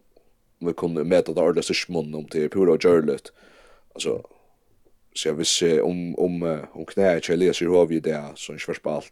vi 0.59 0.73
kunde 0.73 1.03
mäta 1.03 1.33
det 1.33 1.41
ordentligt 1.41 1.77
smån 1.77 2.15
om 2.15 2.25
till 2.25 2.49
Pura 2.49 2.71
och 2.71 2.85
Alltså 3.93 4.21
så 5.13 5.27
jag 5.27 5.33
visste 5.33 5.81
om 5.81 6.15
om 6.15 6.59
om 6.73 6.85
knä 6.85 7.19
jag 7.29 7.39
läser 7.39 7.65
hur 7.65 7.85
vi 7.85 7.99
det 7.99 8.23
så 8.35 8.53
inte 8.53 8.65
förspalt 8.65 9.11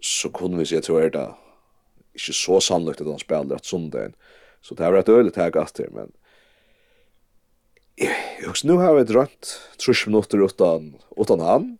så 0.00 0.28
kunde 0.28 0.58
vi 0.58 0.66
se 0.66 0.80
tror 0.80 1.02
jag 1.02 1.12
det 1.12 1.34
ikke 2.14 2.34
så 2.36 2.60
sannolikt 2.60 3.00
at 3.00 3.10
han 3.10 3.22
spiller 3.22 3.56
et 3.56 3.68
sundagen. 3.68 4.16
Så 4.62 4.76
det 4.78 4.84
har 4.84 4.94
vært 4.94 5.10
øyelig 5.10 5.32
til 5.34 5.42
här 5.42 5.50
gaster, 5.50 5.88
men 5.90 6.12
husker, 8.46 8.68
nå 8.68 8.78
har 8.80 8.94
vi 8.96 9.04
drømt 9.04 9.54
30 9.78 10.10
minutter 10.10 10.44
utan, 10.44 10.94
utan 11.18 11.40
han. 11.40 11.78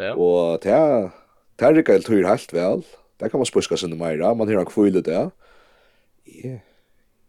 Ja. 0.00 0.14
Og 0.14 0.62
det 0.62 0.72
er, 0.72 1.10
det 1.58 1.66
er 1.66 1.78
ikke 1.78 1.98
helt 1.98 2.08
høyre 2.08 2.28
helt 2.28 2.52
vel. 2.52 2.84
Det 3.20 3.30
kan 3.30 3.40
man 3.40 3.46
spuska 3.46 3.76
sig 3.76 3.90
meira, 3.90 4.34
man 4.34 4.48
hör 4.48 4.56
han 4.56 4.66
kvile 4.66 5.02
det. 5.02 5.30
Jeg, 6.26 6.60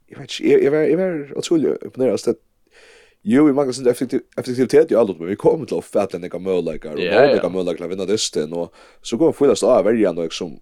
jeg 0.10 0.18
vet 0.20 0.40
ikke, 0.40 0.50
jeg, 0.50 0.64
jeg, 0.64 0.74
jeg 0.74 0.90
jag 0.90 0.98
var 0.98 1.38
otroligt 1.38 1.84
imponerad. 1.84 2.12
Alltså, 2.12 2.36
Jo, 3.24 3.44
vi 3.46 3.54
manglar 3.54 3.74
sin 3.74 3.88
effektivitet 3.88 4.92
i 4.92 4.96
allt, 4.96 5.20
men 5.20 5.30
vi 5.30 5.36
kommer 5.38 5.68
til 5.70 5.78
å 5.78 5.86
fatte 5.86 6.18
en 6.18 6.24
ekka 6.26 6.40
møllaikar, 6.42 6.96
og 6.96 7.04
noen 7.04 7.36
ekka 7.36 7.52
møllaikar 7.54 7.92
vinna 7.92 8.08
dysten, 8.10 8.54
og 8.58 8.74
så 9.06 9.18
går 9.22 9.30
vi 9.30 9.38
fyllast 9.38 9.66
av 9.68 9.84
verjan, 9.86 10.18
og 10.18 10.26
liksom, 10.26 10.56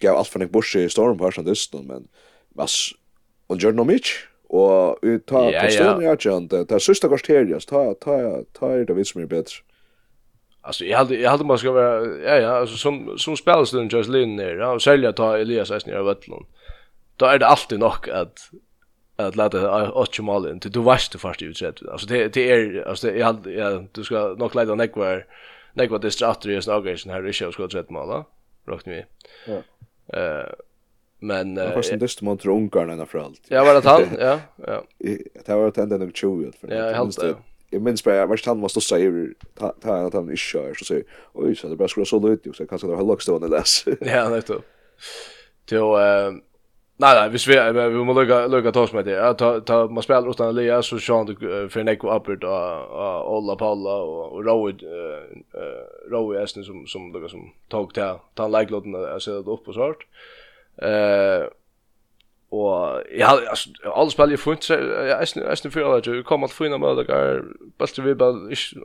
gav 0.00 0.16
allt 0.16 0.28
för 0.28 0.40
en 0.40 0.50
bors 0.50 0.76
i 0.76 0.88
storm 0.88 1.18
på 1.18 1.30
sånt 1.30 1.86
men 1.86 2.08
vass, 2.54 2.92
och 3.46 3.56
gjør 3.56 3.72
nog 3.72 3.86
mycket 3.86 4.28
och 4.48 4.98
vi 5.02 5.18
tar 5.18 5.52
ja, 5.52 5.62
på 5.62 5.70
stan 5.70 6.02
i 6.02 6.16
kan 6.16 6.48
det 6.48 6.72
er 6.72 6.78
sista 6.78 7.08
går 7.08 7.18
till 7.18 7.50
just 7.50 7.68
ta 7.68 7.94
ta 8.00 8.70
er 8.72 8.84
det 8.84 8.96
vis 8.96 9.14
mer 9.14 9.26
bättre 9.26 9.62
Alltså 10.60 10.84
jag 10.84 10.98
hade 10.98 11.14
jag 11.14 11.30
hade 11.30 11.44
man 11.44 11.58
ska 11.58 11.70
vara 11.70 12.04
ja 12.04 12.36
ja 12.36 12.48
alltså 12.48 12.76
som 12.76 13.18
som 13.18 13.36
spelstund 13.36 13.92
just 13.92 14.10
linjer 14.10 14.56
ja, 14.56 14.72
och 14.72 14.82
sälja 14.82 15.12
ta 15.12 15.38
Elias 15.38 15.70
Esner 15.70 15.94
av 15.94 16.06
Vettlund. 16.06 16.46
Då 17.16 17.26
är 17.26 17.38
det 17.38 17.46
alltid 17.46 17.78
nog 17.78 18.10
att 18.10 18.50
att 19.16 19.36
låta 19.36 19.92
åtta 19.92 20.22
mål 20.22 20.48
in 20.48 20.60
till 20.60 20.72
du 20.72 20.80
vart 20.80 21.12
det 21.12 21.18
första 21.18 21.44
utsett. 21.44 21.88
Alltså 21.88 22.06
det 22.06 22.34
det 22.34 22.50
är 22.50 22.88
alltså 22.88 23.06
det, 23.06 23.18
jag 23.18 23.26
hade 23.26 23.52
ja, 23.52 23.84
du 23.92 24.04
ska 24.04 24.34
nog 24.38 24.54
lägga 24.54 24.74
nekvar 24.74 25.26
nekvar 25.72 25.98
det 25.98 26.10
stratter 26.10 26.50
i 26.50 26.62
snaggen 26.62 26.96
här 27.06 27.28
i 27.28 27.32
show 27.32 27.50
ska 27.52 27.68
sätta 27.68 27.92
mål. 27.92 28.24
Rakt 28.66 28.86
nu. 28.86 29.04
Ja. 29.46 29.62
Eh 30.12 30.52
men 31.20 31.58
eh 31.58 31.72
fast 31.74 31.90
den 31.90 31.98
dyster 31.98 32.24
mot 32.24 32.46
ungarna 32.46 32.94
när 32.96 33.04
för 33.04 33.18
allt. 33.18 33.40
Ja, 33.48 33.64
var 33.64 33.74
det 33.74 33.88
han? 33.88 34.02
Ja, 34.18 34.40
ja. 34.66 34.84
Det 35.46 35.48
var 35.48 35.68
att 35.68 35.78
ända 35.78 35.96
nog 35.98 36.16
20 36.16 36.52
för 36.60 36.68
det. 36.68 36.76
Ja, 36.76 36.92
helt 36.92 37.20
det. 37.20 37.34
Jag 37.70 37.82
minns 37.82 38.04
bara 38.04 38.26
vart 38.26 38.46
han 38.46 38.58
måste 38.58 38.80
säga 38.80 39.26
ta 39.54 39.74
ta 39.82 39.94
att 40.06 40.14
han 40.14 40.22
inte 40.22 40.36
kör 40.36 40.74
så 40.74 40.84
säger 40.84 41.04
oj 41.32 41.56
så 41.56 41.68
det 41.68 41.76
bara 41.76 41.88
skulle 41.88 42.06
så 42.06 42.28
lite 42.28 42.52
så 42.52 42.66
kanske 42.66 42.86
det 42.86 42.94
har 42.94 43.04
locks 43.04 43.26
då 43.26 43.38
läs. 43.38 43.84
Ja, 44.00 44.28
det 44.28 44.46
då. 44.46 44.60
Då 45.64 45.98
eh 45.98 46.32
Nej 47.00 47.14
nej, 47.20 47.30
vi 47.30 47.38
svär 47.38 47.72
vi 47.72 48.04
måste 48.04 48.20
lucka 48.20 48.46
lucka 48.46 48.72
tas 48.72 48.92
med 48.92 49.04
det. 49.04 49.10
Jag 49.10 49.38
tar 49.38 49.60
ta 49.60 49.88
man 49.88 50.02
spelar 50.02 50.30
utan 50.30 50.48
Elias 50.48 50.86
så 50.86 50.98
Sean 50.98 51.26
du 51.26 51.68
för 51.68 51.84
Nico 51.84 52.10
Upward 52.10 52.44
och 52.44 53.36
Olla 53.36 53.56
Paula 53.56 53.96
och 53.96 54.32
och 54.32 54.44
Road 54.44 54.82
eh 54.82 56.10
Rowe 56.10 56.42
Esten 56.42 56.64
som 56.64 56.86
som 56.86 57.12
lucka 57.12 57.28
som 57.28 57.52
tog 57.68 57.94
till 57.94 58.14
ta 58.34 58.44
en 58.44 58.52
likelåten 58.52 58.94
att 58.94 59.22
sätta 59.22 59.50
upp 59.50 59.68
och 59.68 59.74
sånt. 59.74 59.96
Eh 60.82 61.46
och 62.50 63.02
ja 63.10 63.40
alls 63.84 64.12
spelar 64.12 64.30
ju 64.30 64.36
fint 64.36 64.62
så 64.62 64.72
jag 64.72 65.22
är 65.22 65.70
för 65.70 65.98
att 65.98 66.04
du 66.04 66.22
kommer 66.22 66.46
att 66.46 66.52
få 66.52 66.66
in 66.66 66.80
möjligheter 66.80 67.44
bäst 67.78 67.98
vi 67.98 68.14
bara 68.14 68.34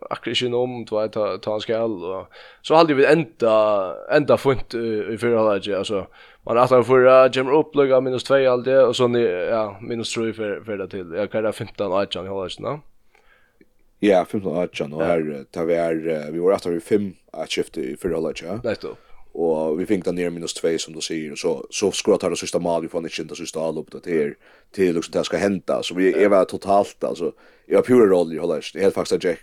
akkurat 0.10 0.42
inte 0.42 0.58
om 0.58 0.86
två 0.86 1.08
ta 1.08 1.38
ta 1.38 1.54
en 1.54 1.62
skall 1.62 2.04
och 2.04 2.28
så 2.62 2.76
hade 2.76 2.94
vi 2.94 3.06
ända 3.06 3.96
ända 4.10 4.38
fint 4.38 4.74
i 4.74 5.18
förhållande 5.18 5.78
alltså 5.78 6.08
man 6.46 6.58
alltså 6.58 6.84
förra 6.84 7.28
Jim 7.28 7.48
upplugga 7.48 8.02
minus 8.02 8.24
2 8.24 8.36
allt 8.36 8.66
det 8.66 8.84
och 8.84 8.96
så 8.96 9.08
ni 9.08 9.20
ja 9.50 9.78
minus 9.82 10.14
3 10.14 10.34
för 10.34 10.62
för 10.66 10.78
det 10.78 10.88
till 10.88 11.12
jag 11.16 11.32
kan 11.32 11.44
det 11.44 11.54
15 11.54 11.92
och 11.92 11.98
18 11.98 12.28
håller 12.28 12.50
sig 12.50 12.80
Ja, 14.00 14.26
15 14.26 14.52
och 14.52 14.58
18 14.58 14.94
och 14.94 15.04
här 15.04 15.46
tar 15.52 15.66
vi 15.66 15.74
är 15.74 16.32
vi 16.32 16.40
var 16.40 16.52
att 16.52 16.66
vi 16.66 16.80
fem 16.80 17.14
att 17.32 17.52
skifta 17.52 17.82
i 17.82 17.98
förra 17.98 18.16
hållet 18.16 18.42
ja. 18.42 18.60
Rätt 18.64 18.84
upp. 18.84 18.98
Och 19.32 19.80
vi 19.80 19.86
fick 19.86 20.06
den 20.06 20.16
ner 20.16 20.30
minus 20.30 20.54
2 20.54 20.68
som 20.78 20.94
du 20.94 21.02
säger 21.02 21.36
så 21.36 21.66
så 21.70 21.92
skulle 21.92 22.18
ta 22.18 22.30
det 22.30 22.36
sista 22.36 22.60
mål 22.60 22.82
vi 22.82 22.88
får 22.88 23.06
inte 23.06 23.24
det 23.24 23.36
sista 23.36 23.60
all 23.60 23.78
upp 23.78 24.04
det 24.04 24.12
här 24.12 24.36
till 24.72 24.96
liksom 24.96 25.12
det 25.12 25.24
ska 25.24 25.38
hända 25.38 25.84
så 25.84 25.96
vi 25.96 26.24
är 26.24 26.30
väl 26.30 26.46
totalt 26.46 27.04
alltså 27.04 27.32
jag 27.66 27.78
har 27.78 27.84
pure 27.84 28.06
roll 28.06 28.34
i 28.34 28.38
hållet. 28.38 28.64
Det 28.74 28.80
är 28.80 28.84
helt 28.84 28.96
faktiskt 28.96 29.24
Jack 29.24 29.40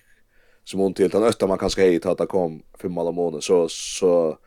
som 0.64 0.80
hon 0.80 0.94
till 0.94 1.08
den 1.08 1.22
östa 1.22 1.46
man 1.46 1.58
kanske 1.58 1.80
hej 1.80 2.00
ta 2.00 2.12
att 2.12 2.28
kom 2.28 2.62
fem 2.82 2.92
mål 2.92 3.06
om 3.06 3.14
månaden 3.14 3.42
så 3.42 3.68
så 3.68 4.38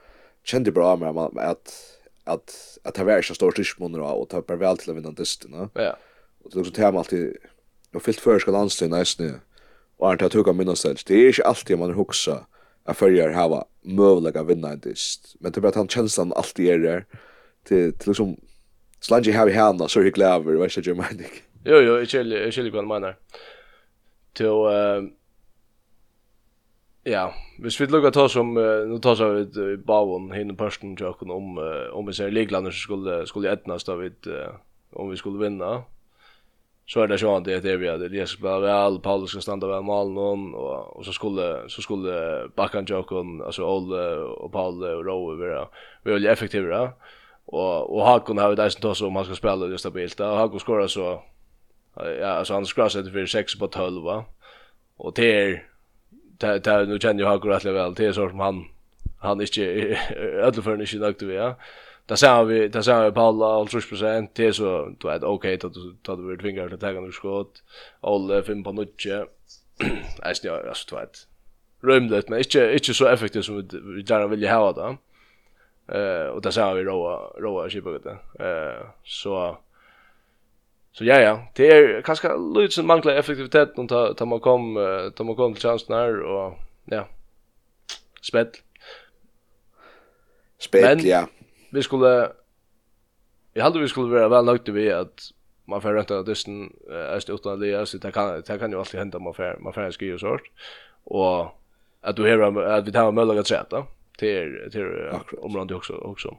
kände 0.43 0.71
bra 0.71 0.95
med 0.95 1.49
att 1.49 1.92
att 2.23 2.77
att 2.83 2.93
det 2.95 3.03
var 3.03 3.17
inte 3.17 3.35
stor 3.35 3.51
stridsmunner 3.51 3.99
och 3.99 4.29
ta 4.29 4.41
per 4.41 4.55
väl 4.55 4.77
till 4.77 4.91
att 4.91 4.97
vinna 4.97 5.11
dysterna. 5.11 5.69
Ja. 5.73 5.97
Och 6.43 6.51
det 6.51 6.59
också 6.59 6.71
tema 6.71 6.99
alltid 6.99 7.37
och 7.93 8.03
fyllt 8.03 8.19
för 8.19 8.39
ska 8.39 8.51
landstyn 8.51 8.89
nästan. 8.89 9.39
Och 9.97 10.07
han 10.07 10.17
tar 10.17 10.29
tuga 10.29 10.53
minnas 10.53 10.81
det. 10.83 11.05
Det 11.05 11.13
är 11.13 11.27
inte 11.27 11.43
alltid 11.43 11.79
man 11.79 11.93
huxar 11.93 12.45
att 12.83 12.97
följer 12.97 13.29
hava 13.29 13.65
möjliga 13.81 14.41
att 14.41 14.47
vinna 14.47 14.69
en 14.69 14.79
dyst. 14.79 15.35
Men 15.39 15.51
det 15.51 15.61
blir 15.61 15.69
att 15.69 15.75
han 15.75 15.87
känslan 15.87 16.33
alltid 16.33 16.69
är 16.69 16.79
där 16.79 17.05
till 17.63 17.97
till 17.97 18.07
liksom 18.07 18.37
slange 18.99 19.31
här 19.31 19.49
i 19.49 19.51
händerna 19.51 19.87
så 19.87 20.01
hygglig 20.01 20.25
över 20.25 20.53
vad 20.53 20.63
jag 20.63 20.71
jag 20.87 20.97
menar. 20.97 21.25
Jo 21.65 21.75
jo, 21.75 21.97
jag 21.97 22.07
känner 22.07 22.35
jag 22.35 22.53
känner 22.53 22.71
vad 22.71 22.85
man 22.85 23.01
menar. 23.01 23.17
Till 24.33 24.45
eh 24.45 25.01
Ja, 27.05 27.33
hvis 27.59 27.79
vi 27.81 27.85
lukkar 27.85 28.13
ta 28.15 28.27
som, 28.27 28.57
uh, 28.57 28.87
nu 28.87 28.99
tar 28.99 29.15
vi 29.19 29.41
vid 29.41 29.57
uh, 29.57 29.79
Bavon, 29.79 30.31
hinne 30.31 30.55
til 30.55 30.95
tjokken 30.97 31.31
om, 31.31 31.57
uh, 31.57 31.91
om 31.91 32.07
vi 32.07 32.13
ser 32.13 32.31
liklander 32.31 32.71
som 32.71 32.79
skulle, 32.79 33.27
skulle 33.27 33.51
etnast 33.51 33.89
av 33.89 33.99
vid, 33.99 34.27
uh, 34.27 34.55
om 34.93 35.09
vi 35.09 35.17
skulle 35.17 35.39
vinna. 35.39 35.83
Så 36.85 37.01
är 37.01 37.07
det 37.07 37.17
sånn 37.17 37.37
att 37.37 37.45
det 37.45 37.65
är 37.65 37.77
vi 37.77 37.87
at 37.87 37.99
det 37.99 38.27
skal 38.27 38.27
spela 38.27 38.59
vel, 38.59 38.99
Paulus 38.99 39.31
ska 39.31 39.41
stanna 39.41 39.67
vel 39.67 39.83
malen 39.83 40.13
noen, 40.13 40.53
och, 40.53 40.97
och 40.97 41.05
så 41.05 41.13
skulle, 41.13 41.69
så 41.69 41.81
skulle 41.81 42.47
backan 42.55 42.85
tjokken, 42.85 43.41
alltså 43.41 43.63
Ole 43.63 44.15
och 44.15 44.51
Paul 44.51 44.83
och 44.83 45.05
Rowe 45.05 45.35
vara, 45.35 45.67
vara 46.03 46.31
effektivare. 46.31 46.91
Och, 47.45 47.95
och 47.95 48.05
Hakon 48.05 48.37
har 48.37 48.49
vi 48.49 48.55
där 48.55 48.69
som 48.69 48.81
tar 48.81 49.05
om 49.05 49.15
han 49.15 49.25
ska 49.25 49.35
spela 49.35 49.67
det 49.67 49.77
stabilt, 49.77 50.19
og 50.19 50.37
Hakon 50.37 50.59
skorar 50.59 50.87
så, 50.87 51.23
ja, 51.95 52.27
alltså 52.27 52.53
han 52.53 52.65
skorar 52.65 52.89
sig 52.89 53.11
för 53.11 53.25
6 53.25 53.59
på 53.59 53.67
12 53.67 54.03
va. 54.03 54.25
Och 54.97 55.13
det 55.13 55.41
är, 55.41 55.63
det 56.47 56.59
det 56.59 56.85
nu 56.85 56.99
känner 56.99 57.23
jag 57.23 57.29
har 57.29 57.53
lite 57.53 57.71
väl 57.71 57.93
det 57.93 58.05
är 58.05 58.11
så 58.11 58.29
som 58.29 58.39
han 58.39 58.65
han 59.19 59.41
inte 59.41 59.63
ödleförn 60.17 60.81
inte 60.81 60.97
nog 60.99 61.21
vi 61.21 61.35
ja 61.35 61.55
Där 62.05 62.15
sa 62.15 62.43
vi, 62.43 62.67
där 62.67 62.81
sa 62.81 63.05
vi 63.05 63.11
Paula 63.11 63.45
30%, 63.45 64.27
det 64.33 64.45
är 64.45 64.51
så 64.51 64.95
du 64.99 65.07
vet 65.07 65.23
okej 65.23 65.53
att 65.53 65.73
du 65.73 65.95
tar 66.01 66.17
du 66.17 66.27
vill 66.27 66.39
tvinga 66.39 66.65
att 66.65 66.79
ta 66.79 66.91
något 66.91 67.13
skott. 67.13 67.63
all 68.01 68.43
fem 68.43 68.63
på 68.63 68.71
nutje. 68.71 69.25
Alltså 70.21 70.47
ja 70.47 70.67
alltså 70.69 70.95
du 70.95 71.01
vet. 71.01 71.27
Rymligt 71.81 72.29
men 72.29 72.39
inte 72.39 72.73
inte 72.73 72.93
så 72.93 73.07
effektivt 73.07 73.45
som 73.45 73.55
vi 73.95 74.01
gärna 74.01 74.27
vill 74.27 74.49
ha 74.49 74.73
det. 74.73 74.97
Eh 75.97 76.27
och 76.27 76.41
där 76.41 76.51
sa 76.51 76.73
vi 76.73 76.83
roa 76.83 77.31
roa 77.39 77.69
shit 77.69 77.83
det. 78.03 78.17
Eh 78.45 78.87
så 79.03 79.57
Så 80.93 81.05
ja 81.05 81.19
ja, 81.19 81.47
det 81.53 81.67
är 81.67 82.01
kanske 82.01 82.37
lite 82.37 82.73
som 82.73 82.87
manglar 82.87 83.15
effektivitet 83.15 83.77
när 83.77 83.87
ta 83.87 84.13
ta 84.13 84.25
man 84.25 84.39
kom 84.39 84.77
ta 85.15 85.23
man 85.23 85.35
kom 85.35 85.53
till 85.53 85.61
chansen 85.61 85.95
här 85.95 86.21
och 86.21 86.53
ja. 86.85 87.07
Spel. 88.21 88.47
Spel 90.59 91.05
ja. 91.05 91.27
Vi 91.71 91.83
skulle 91.83 92.31
jag 93.53 93.63
hade 93.63 93.79
vi 93.79 93.87
skulle 93.87 94.19
vara 94.19 94.27
väl 94.27 94.45
nöjda 94.45 94.71
med 94.71 94.93
att 94.93 95.21
man 95.65 95.81
får 95.81 95.93
rätta 95.93 96.23
dysten 96.23 96.73
är 96.89 97.27
det 97.27 97.33
utan 97.33 97.59
det 97.59 97.89
så 97.89 97.97
det 97.97 98.11
kan 98.11 98.41
det 98.41 98.59
kan 98.59 98.71
ju 98.71 98.79
alltid 98.79 98.99
hända 98.99 99.19
man 99.19 99.33
får 99.33 99.57
man 99.59 99.73
får 99.73 99.91
skriva 99.91 100.17
sort 100.17 100.51
och 101.03 101.59
att 102.01 102.15
du 102.15 102.23
hör 102.23 102.67
att 102.67 102.87
vi 102.87 102.91
tar 102.91 103.11
möjlighet 103.11 103.39
att 103.39 103.47
träta 103.47 103.85
till 104.17 104.69
till 104.71 105.09
området 105.37 105.77
också 105.77 105.93
också. 105.93 106.37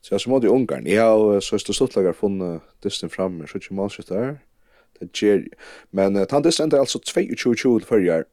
Så 0.00 0.14
jag 0.14 0.20
som 0.20 0.32
hade 0.32 0.46
i 0.46 0.50
Ungarn, 0.50 0.86
jag 0.86 1.18
har 1.18 1.40
så 1.40 1.58
stått 1.58 1.76
stortlagar 1.76 2.12
från 2.12 2.60
dysten 2.82 3.10
framme, 3.10 3.46
så 3.46 3.58
inte 3.58 3.74
manskött 3.74 4.08
där. 4.08 4.38
Det 4.98 5.22
ger, 5.22 5.48
men 5.90 6.16
uh, 6.16 6.26
han 6.30 6.42
dysten 6.42 6.72
är 6.72 6.78
alltså 6.78 6.98
22-20 6.98 7.84
förrjar 7.84 8.24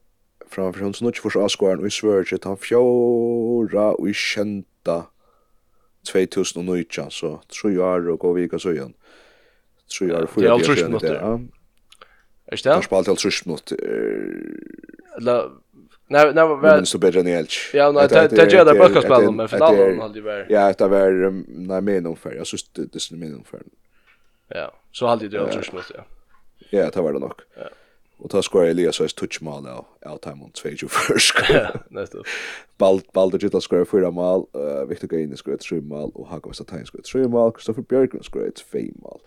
framför 0.50 0.82
hon, 0.82 0.94
så 0.94 1.06
nu 1.06 1.12
först 1.12 1.36
avskåren 1.36 1.80
och 1.80 1.88
i 1.88 1.92
Sverige, 1.92 2.36
att 2.36 2.44
han 2.44 2.58
fjóra 2.58 3.92
och 3.92 4.10
i 4.10 4.14
kända 4.14 5.06
2019, 6.12 7.12
så 7.12 7.42
tre 7.62 7.78
år 7.78 8.10
och 8.10 8.20
gå 8.20 8.34
vika 8.34 8.60
så 8.60 8.72
igen. 8.72 8.94
Tre 10.00 10.14
år 10.14 10.22
och 10.22 10.30
fyra 10.30 10.56
år 10.56 10.60
sedan. 10.60 10.68
Det 10.68 10.78
är 10.78 10.80
alltid 10.80 10.86
minutter. 10.86 11.16
Är 11.16 12.58
det? 12.64 12.70
Det 12.70 12.70
är 12.70 12.98
alltid 12.98 13.12
minutter. 13.46 13.78
Eller 15.18 15.52
Nej, 16.10 16.34
nej, 16.34 16.58
men 16.62 16.86
så 16.86 16.98
bättre 16.98 17.20
än 17.20 17.28
Elch. 17.28 17.72
Ja, 17.74 17.92
nej, 17.92 18.08
det 18.08 18.28
det 18.28 18.54
gör 18.54 18.66
det 18.66 18.74
bara 18.74 19.02
spela 19.02 19.32
med 19.32 19.50
för 19.50 19.60
då 19.60 20.02
hade 20.02 20.22
varit. 20.22 20.46
Ja, 20.50 20.74
det 20.78 20.88
var 20.88 21.32
nej 21.48 21.82
men 21.82 22.06
ungefär. 22.06 22.32
Jag 22.32 22.48
syns 22.48 22.70
det 22.74 22.82
det 22.94 23.12
är 23.12 23.16
men 23.16 23.34
ungefär. 23.34 23.62
Ja, 24.48 24.74
så 24.92 25.08
hade 25.08 25.28
det 25.28 25.42
alltså 25.42 25.62
smått, 25.62 25.92
ja. 25.96 26.04
Ja, 26.70 26.90
det 26.90 27.02
var 27.02 27.14
det 27.14 27.20
nog. 27.20 27.34
Ja. 27.56 27.70
Och 28.20 28.30
ta 28.30 28.42
skorar 28.42 28.66
Elias 28.66 29.00
och 29.00 29.16
touch 29.16 29.42
mål 29.42 29.64
då. 29.64 30.10
Out 30.12 30.22
time 30.22 30.44
on 30.44 30.52
2 30.52 30.70
först. 30.88 31.36
Nästa. 31.90 32.18
Bald 32.78 33.04
Bald 33.14 33.40
det 33.40 33.50
då 33.50 33.62
skorar 33.62 33.86
fyra 33.86 34.12
mål. 34.12 34.46
Eh 34.54 34.88
Victor 34.88 35.08
Gain 35.08 35.38
skorar 35.38 35.58
tre 35.58 35.82
mål 35.82 36.12
och 36.14 36.28
Hago 36.28 36.54
Satain 36.54 36.86
skorar 36.86 37.04
tre 37.04 37.28
mål. 37.28 37.52
Christopher 37.52 37.82
Björklund 37.82 38.26
skorar 38.26 38.48
ett 38.48 38.60
fem 38.60 38.94
mål. 38.96 39.20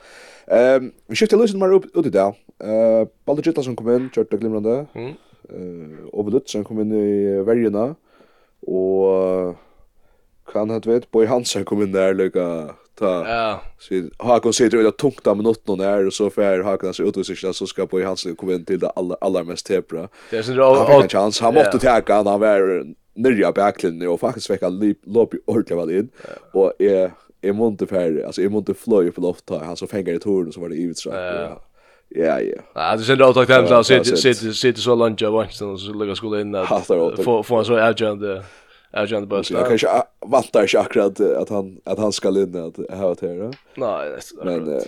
Ehm, 0.46 0.92
vi 1.06 1.16
skiftar 1.16 1.36
lösen 1.36 1.58
mer 1.58 1.72
upp 1.72 1.96
ut 1.96 2.06
i 2.06 2.10
dag. 2.10 2.34
Eh 2.58 3.08
Bald 3.24 3.44
det 3.44 3.52
då 3.52 3.62
som 3.62 3.76
kom 3.76 3.90
in, 3.90 4.10
kört 4.10 4.30
det 4.30 4.36
glimrande. 4.36 4.86
Mm. 4.94 5.12
Eh 5.52 6.06
Ove 6.12 6.40
som 6.44 6.64
kom 6.64 6.80
in 6.80 6.92
i 6.92 7.42
vergena 7.42 7.94
och 8.60 9.56
kan 10.52 10.70
ha 10.70 10.78
vet 10.78 11.10
Boy 11.10 11.26
Hansen 11.26 11.64
kom 11.64 11.82
in 11.82 11.92
där 11.92 12.14
lukka 12.14 12.74
ta. 12.94 13.28
Ja. 13.28 13.60
Så 13.78 14.08
Hakon 14.18 14.52
sitter 14.52 14.78
det 14.78 14.92
tungt 14.92 15.26
av 15.26 15.36
minutten 15.36 15.72
och 15.72 15.78
där 15.78 16.06
och 16.06 16.12
så 16.12 16.30
för 16.30 16.60
Hakon 16.60 16.94
så 16.94 17.02
utvisar 17.02 17.52
så 17.52 17.66
ska 17.66 17.86
Boy 17.86 18.02
Hansen 18.02 18.36
komma 18.36 18.52
in 18.52 18.64
till 18.64 18.78
det 18.78 18.90
allra 18.90 19.16
allra 19.20 19.44
mest 19.44 19.66
tebra. 19.66 20.08
Det 20.30 20.36
är 20.36 20.42
så 20.42 20.74
han 20.74 20.86
har 20.86 21.02
en 21.02 21.08
chans. 21.08 21.40
Han 21.40 21.54
måste 21.54 21.78
ta 21.78 22.14
han 22.14 22.26
han 22.26 22.40
var 22.40 22.84
nyrja 23.14 23.52
backlinjen 23.52 24.08
och 24.08 24.20
faktiskt 24.20 24.50
väcka 24.50 24.68
lopp 25.04 25.34
ordentligt 25.46 25.78
väl 25.78 25.90
in 25.90 26.08
och 26.52 26.72
är 26.78 27.10
är 27.42 27.52
monte 27.52 27.86
för 27.86 28.24
alltså 28.26 28.42
är 28.42 28.48
monte 28.48 28.74
fly 28.74 29.10
på 29.10 29.20
loft 29.20 29.50
han 29.50 29.76
så 29.76 29.86
fänger 29.86 30.14
i 30.14 30.18
torn 30.18 30.52
så 30.52 30.60
var 30.60 30.68
det 30.68 30.76
givet. 30.76 30.96
Ja. 31.04 31.62
Ja, 32.14 32.40
ja. 32.40 32.62
Ja, 32.74 32.96
det 32.96 33.04
känns 33.04 33.20
åtakt 33.20 33.50
hemskt 33.50 33.72
att 33.72 33.86
sitta 33.86 34.16
sitta 34.16 34.52
sitta 34.52 34.80
så 34.80 34.94
långt 34.94 35.20
jag 35.20 35.30
vant 35.30 35.60
och 35.60 35.80
så 35.80 35.92
lägga 35.92 36.14
skulle 36.14 36.40
in 36.40 36.54
att 36.54 36.86
få 37.24 37.42
få 37.42 37.56
en 37.56 37.64
så 37.64 37.76
agent 37.76 38.22
agent 38.92 39.28
bus. 39.28 39.50
Jag 39.50 39.68
kanske 39.68 39.88
valtar 40.26 40.62
inte 40.62 40.80
akkurat 40.80 41.20
att 41.20 41.48
han 41.48 41.80
att 41.84 41.98
han 41.98 42.12
ska 42.12 42.28
in 42.28 42.56
att 42.56 42.98
ha 42.98 43.14
det 43.14 43.26
här. 43.26 43.54
Nej, 43.76 44.18
men 44.44 44.80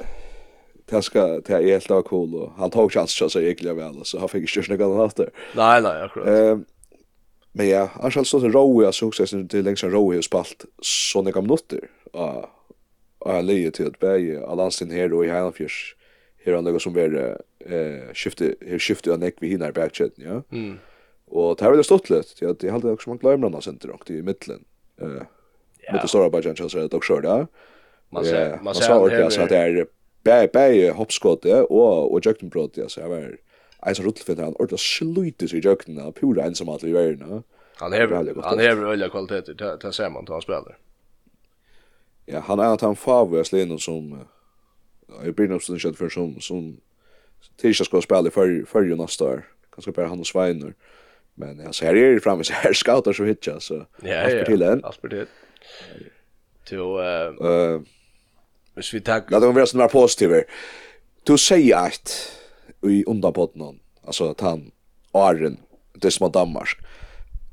det 0.86 1.02
ska 1.02 1.26
det 1.26 1.50
är 1.50 1.62
helt 1.62 1.90
av 1.90 2.02
cool 2.02 2.34
och 2.34 2.52
han 2.56 2.70
tog 2.70 2.92
chans 2.92 3.22
så 3.28 3.40
egentligen 3.40 3.76
väl 3.76 4.04
så 4.04 4.18
han 4.18 4.28
fick 4.28 4.56
inte 4.56 4.66
snägga 4.66 4.86
något 4.86 5.10
efter. 5.10 5.30
Nej, 5.56 5.82
nej, 5.82 6.02
akkurat. 6.02 6.28
Ehm 6.28 6.64
Men 7.52 7.68
ja, 7.68 7.90
annars 8.00 8.16
alltså 8.16 8.40
så 8.40 8.48
roa 8.48 8.92
så 8.92 9.06
också 9.06 9.26
sen 9.26 9.48
till 9.48 9.64
längst 9.64 9.84
roa 9.84 10.16
och 10.16 10.24
spalt 10.24 10.64
så 10.82 11.22
några 11.22 11.40
minuter. 11.40 11.80
Ja. 12.12 12.50
Ja, 13.24 13.40
lejer 13.40 13.70
till 13.70 13.86
att 13.86 13.98
bäge 13.98 14.46
allansin 14.46 14.90
här 14.90 15.12
och 15.12 15.24
i 15.24 15.28
Hanfjärs 15.28 15.96
her 16.44 16.56
er 16.56 16.64
noe 16.64 16.80
som 16.82 16.96
er 16.98 17.14
eh, 17.20 18.10
skifte, 18.18 18.54
her 18.66 18.82
skifte 18.82 19.12
av 19.14 19.20
nekk 19.22 19.40
vi 19.42 19.52
hinner 19.54 19.74
backchat 19.76 20.18
ja. 20.18 20.40
Mm. 20.50 20.80
Og 21.32 21.56
det 21.56 21.64
her 21.64 21.72
er 21.72 21.80
det 21.80 21.88
stått 21.88 22.10
litt, 22.12 22.34
ja, 22.42 22.52
det 22.52 22.68
er 22.68 22.76
alltid 22.76 22.92
også 22.92 23.12
man 23.14 23.20
glemmer 23.22 23.52
noe 23.52 23.64
senter, 23.64 23.92
og 23.94 24.10
i 24.12 24.20
middelen. 24.20 24.66
Eh, 25.00 25.22
Med 25.88 26.02
det 26.02 26.14
og 26.14 26.32
budget 26.32 26.60
så 26.60 26.78
er 26.78 26.90
det 26.90 26.98
også 26.98 27.20
det, 27.24 27.30
ja. 27.30 27.46
Man 28.12 28.24
ser, 28.24 28.58
man 28.62 28.74
ser, 28.76 28.98
man 29.00 29.30
ser, 29.32 29.48
det 29.48 29.56
er 29.56 29.86
bæ, 30.24 30.46
bæ, 30.52 30.90
hoppskåte 30.92 31.62
og, 31.64 32.12
og 32.12 32.20
jøkkenbrot, 32.20 32.76
ja, 32.76 32.88
så 32.88 33.00
jeg 33.00 33.10
var 33.10 33.24
en 33.88 33.94
som 33.96 34.06
ruttelfint, 34.06 34.38
han 34.38 34.54
ordentlig 34.58 34.78
sluites 34.78 35.54
i 35.56 35.62
jøkken, 35.64 35.98
og 35.98 36.14
pura 36.14 36.44
ensamhet 36.46 36.84
i 36.84 36.92
verden, 36.92 37.42
Han 37.80 37.92
hever, 37.92 38.42
han 38.44 38.60
hever 38.60 38.92
øyla 38.92 39.08
kvaliteter, 39.08 39.76
det 39.76 39.94
ser 39.94 40.08
man 40.08 40.26
til 40.26 40.34
han 40.34 40.42
spiller. 40.42 40.76
Ja, 42.28 42.40
han 42.40 42.60
er 42.60 42.72
at 42.76 42.80
han 42.80 42.96
favor 42.96 43.36
jeg 43.36 43.46
slinen 43.46 43.78
som 43.78 44.12
i 45.24 45.32
blir 45.32 45.48
nog 45.48 45.62
sån 45.62 45.94
för 45.94 46.08
som 46.08 46.40
som 46.40 46.80
Tisha 47.60 47.84
ska 47.84 48.00
spela 48.00 48.30
för 48.30 48.64
för 48.66 48.82
ju 48.82 48.96
nästa 48.96 49.24
år. 49.24 49.48
Kanske 49.74 49.92
bara 49.92 50.06
han 50.06 50.20
och 50.20 50.26
Sveiner. 50.26 50.74
Men 51.34 51.58
ja, 51.58 51.72
så 51.72 51.84
här 51.84 51.96
är 51.96 52.14
det 52.14 52.20
framme 52.20 52.44
så 52.44 52.52
här 52.52 52.72
scoutar 52.72 53.12
så 53.12 53.24
hitcha 53.24 53.60
så. 53.60 53.86
Ja, 54.02 54.22
allt 54.22 54.32
ja. 54.32 54.44
Till 54.44 54.62
en. 54.62 54.84
Allt 54.84 54.84
Aspert 54.84 55.28
till 56.64 56.78
eh 56.78 57.48
eh 57.48 57.80
hvis 58.74 58.94
vi 58.94 59.00
tar 59.00 59.22
Låt 59.28 59.42
dem 59.42 59.54
vara 59.54 59.66
såna 59.66 59.88
positiva. 59.88 60.42
Du 61.24 61.38
säger 61.38 61.76
att 61.76 62.32
i 62.82 63.04
underpodden 63.06 63.80
alltså 64.06 64.30
att 64.30 64.40
han 64.40 64.70
Arren 65.12 65.56
det 65.92 66.10
som 66.10 66.32
Danmark. 66.32 66.78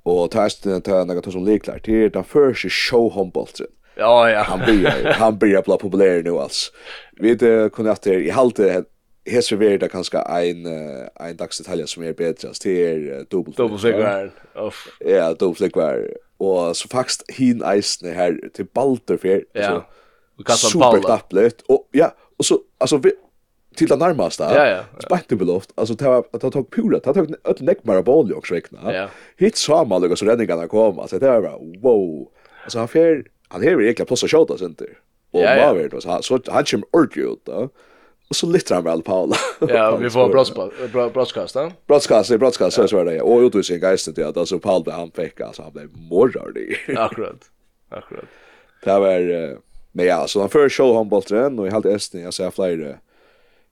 Och 0.04 0.32
testa 0.32 0.82
ta 0.82 1.04
några 1.04 1.32
som 1.32 1.46
liklar 1.46 1.80
till 1.80 2.12
den 2.12 2.24
första 2.24 2.70
show 2.70 3.14
handbollen. 3.14 3.68
Ja, 4.00 4.30
ja. 4.30 4.42
Han 4.42 4.60
blir 4.60 5.12
han 5.14 5.38
blir 5.38 5.62
bli 5.62 5.78
populär 5.78 6.24
nu 6.24 6.32
alls. 6.32 6.72
Vi 7.12 7.36
det 7.36 7.74
kunde 7.74 7.92
att 7.92 8.08
i 8.08 8.30
halte 8.30 8.84
hesa 9.26 9.56
det 9.56 9.90
kanske 9.92 10.18
en 10.18 10.66
en 11.20 11.38
dagsdetalj 11.38 11.88
som 11.88 12.04
är 12.04 12.14
bättre 12.14 12.54
så 12.54 12.64
det 12.64 12.86
är 12.86 13.26
dubbelt 13.30 13.58
dubbelsäkvar. 13.58 14.32
Ja, 15.00 15.34
dubbelsäkvar. 15.34 16.18
Och 16.38 16.78
så 16.78 16.88
faktiskt 16.88 17.32
hin 17.32 17.64
isen 17.68 18.14
här 18.14 18.50
till 18.54 18.66
Balter 18.74 19.18
för 19.18 19.44
så. 19.56 19.84
Vi 20.38 20.44
kastar 20.44 20.80
Paula. 20.80 20.98
Supertaplet 20.98 21.62
och 21.62 21.88
ja, 21.92 22.14
och 22.38 22.46
så 22.46 22.60
alltså 22.78 23.02
till 23.76 23.88
den 23.88 24.00
närmaste. 24.00 24.44
Ja, 24.44 24.68
ja. 24.68 24.84
Spänte 25.00 25.36
väl. 25.36 25.62
Alltså 25.76 25.94
det 25.94 26.06
var 26.06 26.26
att 26.32 26.42
tog 26.52 26.72
pula, 26.72 27.00
Ta 27.00 27.14
tog 27.14 27.36
ett 27.50 27.62
näckmara 27.62 28.02
boll 28.02 28.34
också 28.34 28.54
räkna. 28.54 29.10
Hit 29.38 29.58
så 29.58 29.86
man 29.86 30.02
lugg 30.02 30.18
så 30.18 30.26
räddningarna 30.26 30.68
kom. 30.68 31.00
Alltså 31.00 31.20
det 31.20 31.28
var 31.28 31.42
wow. 31.82 32.28
Alltså 32.64 32.80
han 32.80 32.88
fer 32.88 33.24
han 33.50 33.64
har 33.64 33.82
egentligen 33.82 34.08
plats 34.08 34.24
att 34.24 34.32
skjuta 34.32 34.58
sen 34.58 34.76
där. 34.78 34.98
Och 35.32 35.42
ja, 35.42 35.56
ja. 35.56 35.68
Maver 35.68 35.90
då 35.90 36.02
så 36.02 36.22
så 36.22 36.40
han 36.48 36.64
kommer 36.66 36.86
ordentligt 36.92 37.26
ut 37.26 37.46
då. 37.46 37.70
Och 38.30 38.36
så 38.36 38.48
lyfter 38.48 38.76
han 38.76 38.84
väl 38.84 39.02
Paula. 39.02 39.36
ja, 39.60 39.96
vi 39.96 40.10
får 40.10 40.30
brottskast. 40.34 40.74
Brottskast, 40.94 41.54
brottskast, 41.88 42.30
brottskast 42.40 42.76
så 42.76 42.88
så 42.88 43.04
det. 43.04 43.22
Och 43.22 43.42
utvisning 43.42 43.80
geistet 43.80 44.16
det 44.16 44.38
alltså 44.38 44.60
Paula 44.60 44.92
han 44.92 45.12
fick 45.12 45.42
alltså 45.42 45.62
han 45.62 45.74
blev 45.74 45.90
morrad. 45.98 46.58
Akkurat. 46.98 47.50
Akkurat. 47.90 48.26
Det 48.84 49.00
var 49.00 49.58
men 49.92 50.06
ja, 50.06 50.28
så 50.28 50.40
han 50.40 50.50
för 50.50 50.70
show 50.70 50.96
han 50.96 51.10
bollen 51.10 51.60
och 51.60 51.68
i 51.68 51.70
halt 51.70 51.86
Esten 51.86 52.22
jag 52.22 52.34
ser 52.34 52.52
flyr 52.52 53.00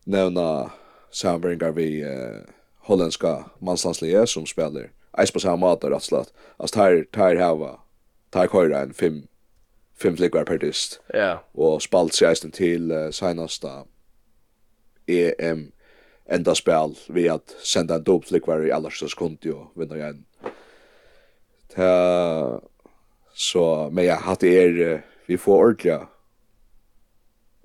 nämna 0.03 0.71
samverkan 1.11 1.75
vi 1.75 2.01
eh, 2.01 2.41
holländska 2.79 3.45
manslandslige 3.59 4.27
som 4.27 4.45
spelar. 4.45 4.89
Eis 5.17 5.31
på 5.31 5.39
samma 5.39 5.55
mat 5.55 5.83
rätt 5.83 6.03
slett. 6.03 6.33
Alltså 6.57 6.75
tar 6.75 7.05
tar 7.11 7.35
hava. 7.35 7.79
Tar 8.29 8.47
köra 8.47 8.79
en 8.79 8.93
fem 8.93 9.23
fem 10.01 10.17
flickar 10.17 10.43
per 10.43 10.57
dist. 10.57 11.01
Ja. 11.07 11.17
Yeah. 11.17 11.39
Och 11.51 11.81
spalt 11.81 12.13
sig 12.13 12.27
eisen 12.27 12.51
till 12.51 12.91
uh, 12.91 13.11
senaste 13.11 13.67
EM 15.07 15.71
enda 16.29 16.55
spel 16.55 16.95
vi 17.09 17.29
att 17.29 17.49
sända 17.49 17.95
en 17.95 18.03
dop 18.03 18.21
dopflickar 18.21 18.67
i 18.67 18.71
alla 18.71 18.89
så 18.89 19.07
skunt 19.07 19.45
ju 19.45 19.55
vinna 19.75 19.95
igen. 19.95 20.25
Ta 21.75 22.61
så 23.33 23.89
men 23.91 24.05
jag 24.05 24.15
hade 24.15 24.47
er 24.47 25.05
vi 25.25 25.37
får 25.37 25.65
ordliga 25.65 26.07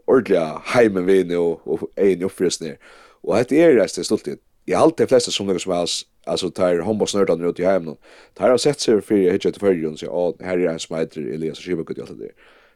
ordliga 0.05 0.63
heimen 0.65 1.07
vi 1.07 1.25
nu 1.25 1.37
och 1.37 1.91
en 1.97 2.23
uppfrysning. 2.23 2.77
Och 3.23 3.37
hade 3.37 3.55
er 3.57 3.73
resten 3.73 4.05
stolt. 4.05 4.29
Jag 4.65 4.79
har 4.79 4.85
alltid 4.85 5.09
flesta 5.09 5.31
som 5.31 5.47
något 5.47 5.63
som 5.63 5.73
helst 5.73 6.07
alltså 6.25 6.51
tar 6.51 6.79
homosnördan 6.79 7.45
ut 7.45 7.61
i 7.61 7.65
hemmen. 7.65 7.97
Tar 8.35 8.51
har 8.51 8.59
sett 8.59 8.81
sig 8.81 9.01
för 9.01 9.15
hitcha 9.15 9.51
till 9.51 9.61
förrjun 9.61 9.97
så 9.97 10.07
ja, 10.07 10.47
här 10.47 10.59
är 10.59 10.69
en 10.69 10.79
som 10.79 10.97
heter 10.97 11.21
Elias 11.21 11.59
Schibekut 11.59 11.99
och 11.99 12.11
allt 12.11 12.19
det. 12.19 12.31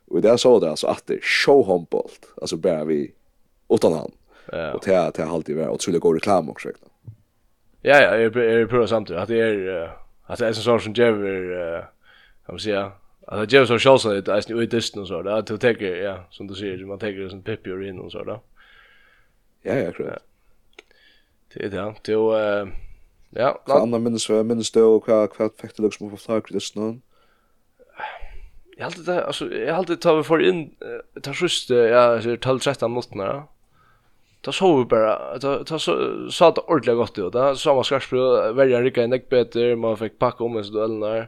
Och 0.09 0.21
där 0.23 0.37
såg 0.37 0.61
det 0.61 0.71
alltså 0.71 0.87
att 0.87 1.07
det 1.07 1.25
show 1.25 1.67
hombolt. 1.67 2.29
Alltså 2.41 2.57
bara 2.57 2.85
vi 2.85 3.13
utan 3.69 3.93
han. 3.93 4.13
Ja. 4.53 4.73
Och 4.73 4.83
det 4.85 5.11
det 5.15 5.23
har 5.23 5.35
alltid 5.35 5.57
varit 5.57 5.69
otroligt 5.69 6.01
god 6.01 6.15
reklam 6.15 6.51
också. 6.51 6.69
Ja 7.83 8.01
ja, 8.01 8.15
är 8.15 8.37
är 8.37 8.67
på 8.67 8.87
samtidigt 8.87 9.23
att 9.23 9.29
det 9.29 9.41
är 9.41 9.91
att 10.27 10.39
det 10.39 10.45
är 10.45 10.49
en 10.49 10.55
sån 10.55 10.81
som 10.81 10.93
ger 10.93 11.87
kan 12.47 12.53
man 12.53 12.59
säga 12.59 12.93
Alltså 13.27 13.57
James 13.57 13.69
så 13.69 13.79
chansen 13.79 14.19
att 14.19 14.25
det 14.25 14.33
är 14.33 14.57
ju 14.57 14.63
ut 14.67 14.97
och 14.97 15.09
så 15.09 15.23
där. 15.23 15.31
Att 15.31 15.47
du 15.47 15.59
tänker 15.59 15.97
ja, 15.97 16.25
som 16.31 16.47
du 16.47 16.55
säger, 16.55 16.85
man 16.85 16.99
tänker 16.99 17.29
som 17.29 17.43
Pippi 17.43 17.71
och 17.71 17.85
in 17.85 17.99
och 17.99 18.13
så 18.13 18.25
där. 18.25 18.41
Ja, 19.63 19.75
ja, 19.75 19.93
klart. 19.93 20.23
Det 21.55 21.65
är 21.65 21.69
det. 21.69 21.95
Det 22.05 22.13
Ja, 23.37 23.53
Hva 23.69 23.83
annet 23.85 24.01
minns 24.01 24.31
vi, 24.31 24.43
minnes 24.45 24.71
du, 24.73 24.83
och 24.83 25.09
vad 25.09 25.37
vad 25.39 25.53
fick 25.61 25.77
du 25.77 25.83
liksom 25.83 26.11
på 26.11 26.17
flagkredisen 26.17 26.83
nå? 26.83 26.95
Jeg 28.77 28.85
halte 28.85 29.05
det, 29.07 29.21
altså, 29.25 29.49
jeg 29.49 29.75
halte 29.75 29.95
det 29.95 30.03
tar 30.05 30.17
vi 30.19 30.25
for 30.25 30.43
inn, 30.45 30.67
ta 31.25 31.33
sust, 31.33 31.71
ja, 31.71 32.19
så 32.21 32.37
12-13 32.37 32.89
minutter, 32.93 33.23
ja. 33.25 33.37
Da 34.45 34.53
så 34.53 34.69
vi 34.77 34.85
bara 34.85 35.39
ta 35.43 35.65
ta 35.65 35.79
så, 35.81 35.95
sa 36.31 36.51
det 36.55 36.65
ordentlig 36.69 36.97
gott 36.97 37.19
ut, 37.19 37.33
da 37.33 37.55
så 37.57 37.75
man 37.75 37.87
skarpsprø, 37.89 38.53
verjan 38.55 38.85
rikka 38.85 39.05
i 39.05 39.11
nekk 39.11 39.31
beter, 39.33 39.75
man 39.81 39.97
fick 39.97 40.19
packa 40.21 40.45
om 40.45 40.55
hans 40.61 40.69
duellen 40.71 41.01
der, 41.01 41.27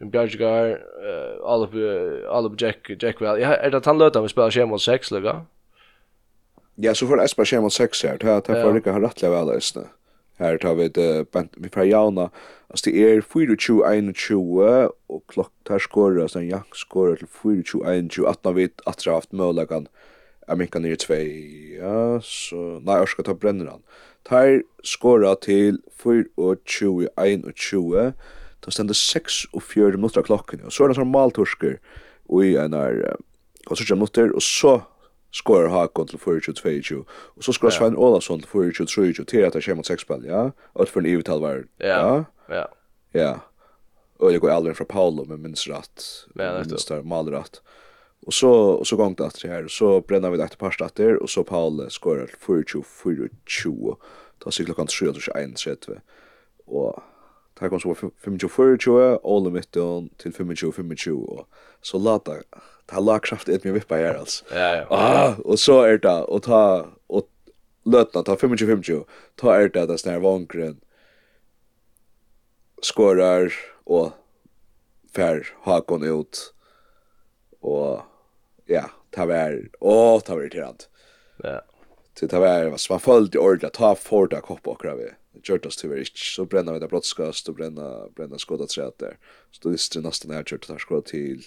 en 0.00 0.10
bjargar 0.10 0.72
uh, 0.78 1.36
alle 1.44 1.68
på, 1.68 1.84
alle 2.30 2.50
på 2.50 2.56
Jack, 2.58 2.90
Jack 3.02 3.20
väl. 3.20 3.40
Ja, 3.40 3.54
är 3.54 3.70
det 3.70 3.84
han 3.84 3.98
løta 3.98 4.22
vi 4.22 4.28
spelar 4.28 4.50
skjema 4.50 4.78
6, 4.78 5.10
lukka? 5.10 5.44
Ja, 6.76 6.94
så 6.94 7.06
får 7.06 7.16
det 7.16 7.28
jeg 7.28 7.34
spela 7.34 7.46
skjema 7.52 7.68
mot 7.68 7.72
6 7.74 8.02
her, 8.02 8.18
det 8.18 8.28
er 8.32 8.62
for 8.62 8.74
rikka 8.74 8.92
har 8.92 9.02
rattelig 9.02 9.30
vel, 9.30 9.54
det 9.54 9.86
Her 10.38 10.58
tar 10.62 10.74
vi 10.78 10.88
det 10.88 11.30
bent 11.34 11.60
med 11.60 11.70
fra 11.74 11.84
Jauna. 11.86 12.28
Altså 12.70 12.90
det 12.90 13.02
er 13.02 13.22
24-21 13.24 14.90
og 15.08 15.22
klokk 15.32 15.52
tar 15.66 15.78
skåret, 15.82 16.22
altså 16.22 16.38
en 16.42 16.50
jank 16.50 16.76
skåret 16.76 17.18
til 17.18 17.28
24-21, 17.28 18.28
at 18.28 18.38
når 18.44 18.52
vi 18.58 18.68
atra 18.86 19.12
haft 19.16 19.32
mølagan, 19.32 19.86
er 20.48 20.56
minkan 20.56 20.82
nere 20.84 20.96
tvei, 21.00 21.24
ja, 21.76 22.20
så, 22.24 22.80
nei, 22.84 22.96
jeg 23.00 23.08
skal 23.12 23.24
ta 23.26 23.34
brenner 23.36 23.68
han. 23.72 23.82
Tar 24.28 24.48
skåret 24.86 25.38
til 25.44 25.74
24-21, 26.00 28.12
da 28.64 28.68
stender 28.72 28.96
6 28.96 29.46
og 29.52 29.62
4 29.64 29.96
minutter 29.96 30.20
av 30.22 30.28
klokken, 30.28 30.60
og 30.64 30.70
så 30.72 30.78
er 30.84 30.88
det 30.88 30.94
en 30.96 31.02
sånn 31.02 31.16
maltorsker, 31.16 31.74
og 32.28 32.38
i 32.44 32.56
en 32.60 32.74
er, 32.76 32.92
og 33.66 33.72
så 33.74 33.80
er 33.82 33.88
det 33.90 34.00
minutter, 34.00 34.28
og 34.32 34.42
så 34.44 34.72
skorar 35.32 35.68
Hakon 35.68 36.08
til 36.08 36.18
42-22, 36.18 37.02
og 37.36 37.44
så 37.44 37.52
skorar 37.52 37.76
Svein 37.76 37.96
Olavsson 37.96 38.40
til 38.40 38.48
42-23, 38.48 39.24
til 39.24 39.44
at 39.44 39.52
det 39.52 39.64
kommer 39.64 39.82
mot 39.82 39.86
seksspall, 39.86 40.24
ja? 40.24 40.48
Og 40.74 40.88
for 40.88 41.00
en 41.00 41.06
ivetal 41.06 41.40
var, 41.40 41.64
ja? 41.80 42.24
Ja. 42.48 42.64
Ja. 43.14 43.32
Og 44.18 44.32
jeg 44.32 44.40
går 44.40 44.50
aldri 44.50 44.74
fra 44.74 44.84
Paolo, 44.88 45.24
men 45.24 45.42
minns 45.42 45.68
rett, 45.70 46.06
minns 46.34 46.88
der 46.88 47.02
malrett. 47.02 47.60
Og 48.26 48.32
så, 48.34 48.48
og 48.50 48.86
så 48.86 48.96
gong 48.96 49.14
det 49.18 49.42
her, 49.44 49.68
og 49.68 49.70
så 49.70 50.00
brenner 50.00 50.30
vi 50.30 50.40
det 50.40 50.48
etter 50.48 50.58
parst 50.58 50.80
etter, 50.82 51.20
og 51.22 51.30
så 51.30 51.44
Paolo 51.46 51.86
skorar 51.90 52.26
til 52.26 52.82
42-24, 52.82 53.94
da 54.44 54.50
sier 54.50 54.66
klokkan 54.66 54.90
3-1-30, 54.90 56.00
og 56.66 56.98
Det 57.58 57.70
kom 57.70 57.80
så 57.80 57.94
25-24, 58.24 59.18
Ole 59.22 59.50
Mitton 59.50 60.10
til 60.18 60.30
25-25, 60.30 61.10
og 61.10 61.46
så 61.82 61.98
lata 61.98 62.36
ta 62.88 63.00
lagkraft 63.00 63.48
et 63.48 63.64
mig 63.64 63.74
vippa 63.76 64.00
her 64.00 64.18
altså. 64.18 64.44
Ja, 64.50 64.68
ja. 64.80 64.84
Ah, 64.90 65.38
og 65.44 65.58
så 65.60 65.80
er 65.86 66.00
det 66.02 66.14
og 66.28 66.42
ta 66.46 66.60
og 67.08 67.28
løtna 67.88 68.24
ta 68.24 68.36
25 68.36 68.68
25. 68.68 69.04
Ta 69.36 69.56
er 69.56 69.68
det 69.72 69.88
at 69.90 70.00
snær 70.00 70.22
vankren. 70.24 70.78
Skorar 72.82 73.52
og 73.86 74.12
fer 75.14 75.44
hakon 75.66 76.06
ut. 76.06 76.44
Og 77.60 78.04
ja, 78.70 78.86
ta 79.12 79.26
vær. 79.28 79.58
Åh, 79.80 80.20
ta 80.24 80.38
vær 80.38 80.52
tirant. 80.52 80.88
Ja. 81.44 81.60
Så 82.18 82.26
ta 82.26 82.40
vær, 82.42 82.70
vad 82.72 82.80
man 82.90 83.00
följt 83.00 83.34
i 83.34 83.38
ordet 83.38 83.72
ta 83.72 83.94
forta 83.94 84.40
kopp 84.40 84.68
och 84.68 84.80
krav. 84.82 85.00
Gjort 85.42 85.66
oss 85.66 85.76
tyvärr 85.76 85.98
inte. 85.98 86.10
Så 86.14 86.44
bränna 86.44 86.72
vi 86.72 86.78
det 86.78 86.88
brottskast 86.88 87.48
och 87.48 87.54
bränna, 87.54 88.08
bränna 88.16 88.38
skåda 88.38 88.66
träet 88.66 88.98
där. 88.98 89.18
Så 89.50 89.60
då 89.62 89.68
visste 89.68 89.98
det 89.98 90.06
nästan 90.08 90.28
när 90.28 90.36
jag 90.36 90.46
kört 90.46 90.66
det 90.66 90.72
här 90.72 90.78
skåda 90.78 91.02
till 91.02 91.44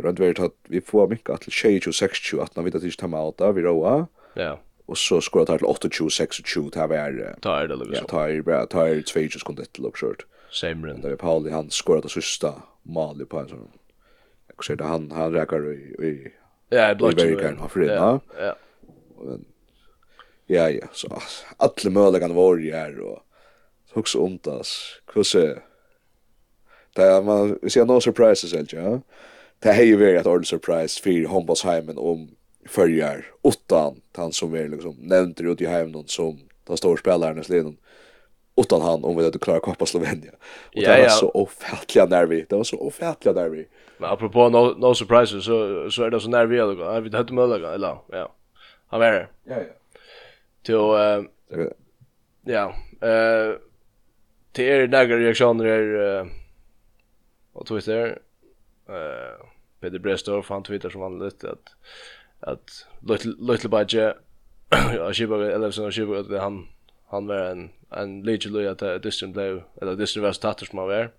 rundt 0.00 0.20
vært 0.20 0.40
at 0.42 0.54
vi 0.72 0.80
får 0.80 1.08
mykka 1.10 1.36
til 1.42 1.54
22-26 1.54 2.42
at 2.42 2.56
når 2.56 2.66
vi 2.66 2.74
tar 2.74 2.84
til 2.84 2.98
Tamauta, 2.98 3.50
vi 3.52 3.64
råa. 3.66 4.06
Ja. 4.36 4.54
Og 4.88 4.98
så 4.98 5.20
skora 5.20 5.46
tar 5.46 5.62
til 5.62 5.68
28-26, 5.68 6.70
det 6.74 6.88
var... 6.90 7.18
Ta 7.42 7.56
er 7.62 7.70
det, 7.70 7.78
liksom. 7.78 7.94
Ja, 7.94 8.08
ta 8.10 8.24
er 8.28 8.42
bare, 8.42 8.66
ta 8.66 8.86
er 8.88 9.02
22 9.02 9.40
sekunder 9.40 9.68
til 9.72 9.86
og 9.86 10.24
Same 10.52 10.88
run. 10.88 11.00
Da 11.00 11.08
vi 11.08 11.16
Pauli, 11.16 11.50
han 11.50 11.70
skora 11.70 12.00
det 12.00 12.10
sista 12.12 12.52
malet 12.84 13.28
på 13.28 13.40
en 13.40 13.48
sånn... 13.48 13.70
Jeg 14.52 14.66
ser 14.66 14.80
det, 14.82 14.90
han, 14.90 15.08
han 15.16 15.32
rækker 15.32 15.68
i... 15.72 15.78
i 15.96 16.12
Ja, 16.72 16.90
jeg 16.90 16.98
blått. 17.00 17.20
I 17.20 17.24
verikeren 17.24 17.60
har 17.62 17.72
frina. 17.72 17.96
Ja, 18.36 18.50
ja. 18.50 19.38
Ja, 20.52 20.66
ja, 20.68 20.88
så 20.92 21.08
alle 21.62 21.90
mølegene 21.94 22.34
våre 22.36 22.72
her, 22.74 22.98
og 23.00 23.22
så 23.88 24.02
også 24.02 24.24
ondas. 24.26 24.72
Hvordan... 25.12 25.62
Det 26.96 27.04
er, 27.08 27.22
man, 27.24 27.54
vi 27.62 27.70
ser 27.72 27.86
noen 27.88 28.04
surprises, 28.04 28.52
ikke, 28.52 28.76
ja? 28.76 28.98
Ja 28.98 29.28
det 29.62 29.72
har 29.72 29.82
ju 29.82 29.96
varit 29.96 30.20
ett 30.20 30.26
ordentligt 30.26 30.48
surprise 30.48 31.02
för 31.02 31.28
Hombosheimen 31.28 31.98
om 31.98 32.28
förjar 32.66 33.24
åttan 33.42 34.00
han 34.16 34.32
som 34.32 34.54
är 34.54 34.68
liksom 34.68 34.96
nämnt 35.00 35.40
ut 35.40 35.60
i 35.60 35.66
hemmen 35.66 36.04
som 36.06 36.40
den 36.66 36.76
stora 36.76 36.96
spelaren 36.96 37.38
i 37.38 37.44
sliden 37.44 37.76
utan 38.56 38.80
han 38.80 39.04
om 39.04 39.16
vi 39.16 39.24
hade 39.24 39.38
klarat 39.38 39.62
koppa 39.62 39.86
Slovenia. 39.86 40.32
Och 40.32 40.70
ja, 40.72 40.96
det 40.96 41.02
var 41.02 41.08
så 41.08 41.30
ofärdliga 41.30 42.06
nervi. 42.06 42.46
Det 42.48 42.56
var 42.56 42.64
så 42.64 42.78
ofärdliga 42.78 43.34
nervi. 43.34 43.66
Men 43.98 44.10
apropå 44.10 44.48
no, 44.48 44.74
no 44.78 44.94
surprises 44.94 45.44
så, 45.44 45.90
så 45.90 46.04
är 46.04 46.10
det 46.10 46.20
så 46.20 46.28
nervi 46.28 46.56
jag 46.56 46.78
då. 46.78 47.00
Vi 47.00 47.16
hade 47.16 47.32
möjliga, 47.32 47.70
eller 47.70 47.98
ja. 48.08 48.34
Han 48.86 49.00
var. 49.00 49.30
Ja, 49.44 49.54
ja. 49.56 49.56
Till, 50.62 50.74
uh, 50.74 51.24
ja. 52.44 52.74
Uh, 53.02 53.56
till 54.52 54.64
er 54.64 54.88
nägra 54.88 55.18
reaktioner 55.18 55.64
är 55.64 56.20
uh, 56.20 56.26
vad 57.52 57.66
tog? 57.66 57.88
Uh, 57.88 58.14
Peter 59.82 59.98
Brestorff 59.98 60.48
han 60.48 60.62
twittrar 60.62 60.90
som 60.90 61.00
vanligt 61.00 61.44
att 61.44 61.74
att 62.40 62.86
little 63.38 63.68
budget 63.68 64.16
jag 64.94 65.16
skibar 65.16 65.38
eller 65.38 65.70
så 65.70 65.90
skibar 65.90 66.16
att 66.16 66.40
han 66.40 66.68
han 67.06 67.26
var 67.26 67.36
en 67.36 67.70
en 67.90 68.22
legion 68.22 68.68
att 68.68 69.02
distant 69.02 69.34
blev 69.34 69.62
eller 69.80 69.96
distant 69.96 70.24
var 70.24 70.32
status 70.32 70.68
som 70.68 70.78
var. 70.78 71.10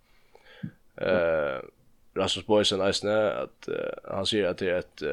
Eh 0.95 1.59
Rasmus 2.15 2.45
Boysen 2.45 2.81
Eisne 2.81 3.31
att 3.31 3.69
han 4.03 4.25
säger 4.25 4.45
att 4.45 4.57
det 4.57 4.69
är 4.69 4.79
ett 4.79 5.03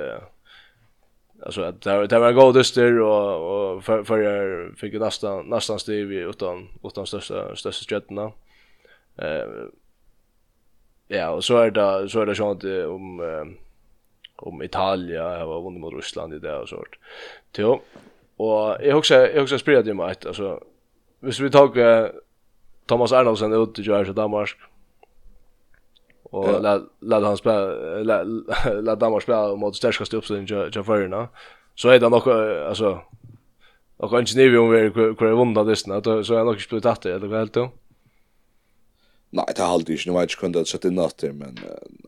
alltså 1.43 1.63
att 1.63 1.81
det 1.83 2.07
det 2.07 2.19
var 2.19 2.33
god 2.33 2.55
dyster 2.55 3.01
och 3.01 3.75
och 3.75 3.85
för 3.85 4.05
för 4.05 4.75
fick 4.77 4.95
nästan 4.95 5.47
nästan 5.47 5.79
stiv 5.79 6.13
utan 6.13 6.69
utan 6.85 7.07
största 7.07 7.57
största 7.57 7.85
stjärnorna. 7.85 8.33
Eh 9.17 9.47
Ja, 11.13 11.31
och 11.31 11.45
så 11.45 11.57
är 11.57 11.71
det 11.71 12.09
så 12.09 12.21
är 12.21 12.27
det 12.27 12.35
sånt 12.35 12.65
om 12.65 13.21
um, 13.21 13.57
om 14.37 14.63
Italia 14.63 15.23
har 15.23 15.63
vunnit 15.63 15.81
mot 15.81 15.95
Ryssland 15.95 16.35
i 16.35 16.39
det 16.39 16.57
och 16.57 16.69
sånt. 16.69 16.89
Jo. 17.57 17.81
Och 18.37 18.77
jag 18.81 18.99
också 18.99 19.15
jag 19.15 19.43
också 19.43 19.59
spelar 19.59 19.83
det 19.83 19.95
med 19.95 20.17
alltså 20.27 20.61
hvis 21.21 21.41
vi 21.41 21.51
tog 21.51 21.79
eh, 21.79 22.07
Thomas 22.87 23.13
Arnoldsen 23.13 23.53
ut 23.53 23.75
till 23.75 23.87
Georgia 23.87 24.13
Danmark 24.13 24.51
och 26.23 26.49
ja. 26.49 26.59
lät 26.59 26.83
lät 27.01 27.23
han 27.23 27.37
spela 27.37 28.23
lät 28.81 29.01
Danmark 29.01 29.23
spela 29.23 29.57
mot 29.57 29.77
största 29.77 30.17
uppställningen 30.17 30.73
till 30.73 30.83
förna. 30.83 31.29
Så 31.75 31.89
är 31.89 31.99
det 31.99 32.09
nog 32.09 32.29
alltså 32.29 33.01
Och 33.97 34.11
kanske 34.11 34.39
ni 34.39 34.49
vill 34.49 34.59
om 34.59 34.71
vi 34.71 34.81
är 34.81 35.15
kvar 35.15 35.29
i 35.29 36.01
då 36.01 36.25
så 36.25 36.35
är 36.35 36.45
nog 36.45 36.61
spelat 36.61 36.87
att 36.87 37.03
det, 37.03 37.15
eller 37.15 37.27
vad 37.27 37.39
helt 37.39 37.53
då? 37.53 37.71
Nej, 39.31 39.45
det 39.57 39.63
har 39.63 39.75
aldrig 39.75 39.99
inte 39.99 40.11
varit 40.11 40.37
kunde 40.37 40.61
att 40.61 40.69
sätta 40.69 40.89
in 40.89 40.95
natter 40.95 41.33
men 41.33 41.59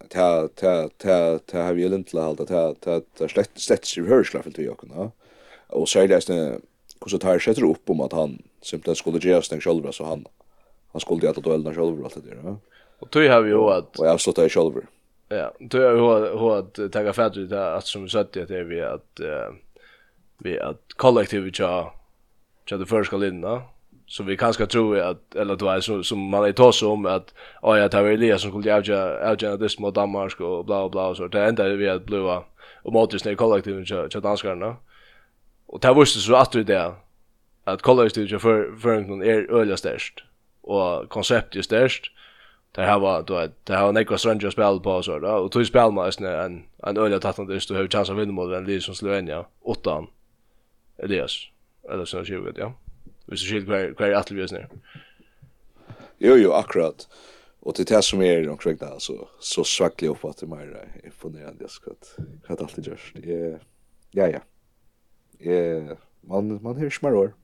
ta 0.09 0.49
ta 0.55 0.89
ta 0.99 1.39
det 1.47 1.59
har 1.59 1.73
vi 1.73 1.85
inte 1.85 2.21
hållt 2.21 2.49
ta 2.49 2.75
ta 2.75 3.01
ta 3.19 3.29
slett 3.29 3.51
slett 3.55 3.85
sig 3.85 4.05
hörsla 4.05 4.43
för 4.43 4.51
till 4.51 4.65
jag 4.65 4.79
kunde. 4.79 5.11
Och 5.67 5.89
så 5.89 5.99
är 5.99 6.09
det 6.09 6.15
nästan 6.15 6.61
hur 7.07 7.19
tar 7.19 7.39
sig 7.39 7.65
upp 7.65 7.91
om 7.91 8.01
att 8.01 8.13
han 8.13 8.43
simpelthen 8.63 8.97
skulle 8.97 9.19
ge 9.19 9.35
oss 9.35 9.49
den 9.49 9.61
själva 9.61 9.93
så 9.93 10.05
han 10.05 10.27
han 10.93 11.01
skulle 11.01 11.31
att 11.31 11.37
då 11.37 11.53
elda 11.53 11.75
själva 11.75 12.05
allt 12.05 12.15
det 12.15 12.31
där. 12.31 12.57
Och 12.99 13.11
tror 13.11 13.25
jag 13.25 13.49
ju 13.49 13.59
att 13.59 13.99
Och 13.99 14.07
jag 14.07 14.21
stod 14.21 14.35
där 14.35 14.49
själva. 14.49 14.81
Ja, 15.29 15.53
tror 15.71 15.85
jag 15.85 15.95
ju 15.95 16.39
hur 16.39 16.59
att 16.59 16.93
ta 16.93 17.13
fatt 17.13 17.37
ut 17.37 17.53
att 17.53 17.87
som 17.87 18.09
sagt 18.09 18.37
att 18.37 18.49
det 18.49 18.65
vi 18.65 18.81
att 18.81 19.21
vi 20.39 20.59
att 20.59 20.93
kollektivet 20.97 21.59
ja 21.59 21.95
Ja, 22.65 22.77
det 22.77 22.87
första 22.87 23.17
linna 23.17 23.63
så 24.07 24.23
vi 24.23 24.37
kanske 24.37 24.67
tror 24.67 24.99
att 24.99 25.35
eller 25.35 25.57
då 25.57 25.69
är 25.69 25.81
så 25.81 26.03
som 26.03 26.19
man 26.19 26.45
är 26.45 26.53
tås 26.53 26.83
om 26.83 27.07
att 27.07 27.35
ja 27.63 27.79
jag 27.79 27.91
tar 27.91 28.05
Elias 28.05 28.43
som 28.43 28.51
skulle 28.51 28.75
avgöra 28.75 29.31
avgöra 29.31 29.57
det 29.57 29.79
mot 29.79 29.95
Danmark 29.95 30.41
och 30.41 30.65
bla 30.65 30.89
bla 30.89 31.07
och 31.07 31.17
så. 31.17 31.29
Det 31.29 31.45
enda 31.45 31.69
vi 31.69 31.89
att 31.89 32.07
blåa 32.07 32.45
och 32.83 32.93
motis 32.93 33.25
när 33.25 33.35
kollektivet 33.35 34.13
så 34.13 34.21
danskarna. 34.21 34.77
Och 35.67 35.81
det 35.81 35.95
visste 35.95 36.19
så 36.19 36.37
att 36.37 36.53
det 36.53 36.65
där 36.65 36.95
att 37.65 37.83
kollektivet 37.83 38.43
för 38.43 38.77
för 38.81 39.01
någon 39.01 39.23
är 39.23 39.53
öliga 39.53 39.77
störst 39.77 40.25
och 40.61 41.09
konceptet 41.09 41.57
är 41.57 41.63
störst. 41.63 42.13
Det 42.73 42.83
här 42.83 42.99
var 42.99 43.23
då 43.23 43.37
att 43.37 43.67
det 43.67 43.77
här 43.77 43.85
var 43.85 43.93
några 43.93 44.19
strange 44.19 44.51
spel 44.51 44.81
på 44.81 45.03
så 45.03 45.19
då. 45.19 45.29
Och 45.29 45.53
tog 45.53 45.67
spel 45.67 45.93
med 45.93 46.15
en 46.19 46.27
en 46.27 46.63
en 46.87 46.97
öliga 46.97 47.21
tattan 47.21 47.47
det 47.47 47.61
stod 47.61 47.77
hur 47.77 47.89
chans 47.89 48.11
att 48.11 48.17
vinna 48.17 48.33
mot 48.33 48.53
en 48.53 48.65
Elias 48.65 48.85
som 48.85 48.95
Slovenien 48.95 49.45
åttan. 49.63 50.07
Elias 50.99 51.49
eller 51.91 52.05
så 52.05 52.25
20 52.25 52.53
ja 52.57 52.73
hvis 53.33 53.43
du 53.43 53.49
skilt 53.49 53.69
hver, 53.71 53.95
hver 53.97 54.17
atle 54.19 54.37
vi 54.37 54.43
er 54.43 54.67
Jo, 56.23 56.37
jo, 56.37 56.53
akkurat. 56.53 57.09
Och 57.61 57.75
det 57.77 57.91
är 57.91 57.97
det 57.97 58.03
som 58.03 58.23
är 58.23 58.43
de 58.47 58.57
kvägna 58.57 58.87
alltså 58.87 59.29
så 59.41 59.65
svagt 59.65 60.03
upp 60.03 60.25
att 60.25 60.37
det 60.37 60.47
mer 60.47 61.01
imponerande 61.05 61.65
jag 61.65 61.71
ska 61.71 61.91
att 62.49 62.61
allt 62.61 62.77
det 62.77 62.87
görs. 62.87 63.13
Det 63.15 63.59
ja 64.11 64.27
ja. 64.29 64.41
Eh 65.53 65.97
man 66.21 66.63
man 66.63 66.77
hörs 66.77 67.03
mer 67.03 67.15
år. 67.15 67.35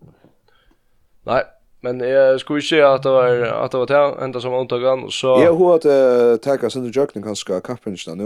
Nej, 1.23 1.43
men 1.81 2.01
jag 2.01 2.41
skulle 2.41 2.63
säga 2.63 2.93
att 2.93 3.03
det 3.03 3.11
var 3.11 3.43
att 3.43 3.71
det 3.71 3.79
var 3.79 3.87
det 3.87 4.25
ända 4.25 4.41
som 4.41 4.55
antagan 4.55 5.05
och 5.05 5.13
så 5.13 5.27
Jag 5.27 5.55
har 5.55 5.75
att 5.75 6.43
ta 6.43 6.67
oss 6.67 6.77
under 6.77 6.99
jökning 6.99 7.25
kanske 7.25 7.61
kappensta 7.61 8.15
nu. 8.15 8.25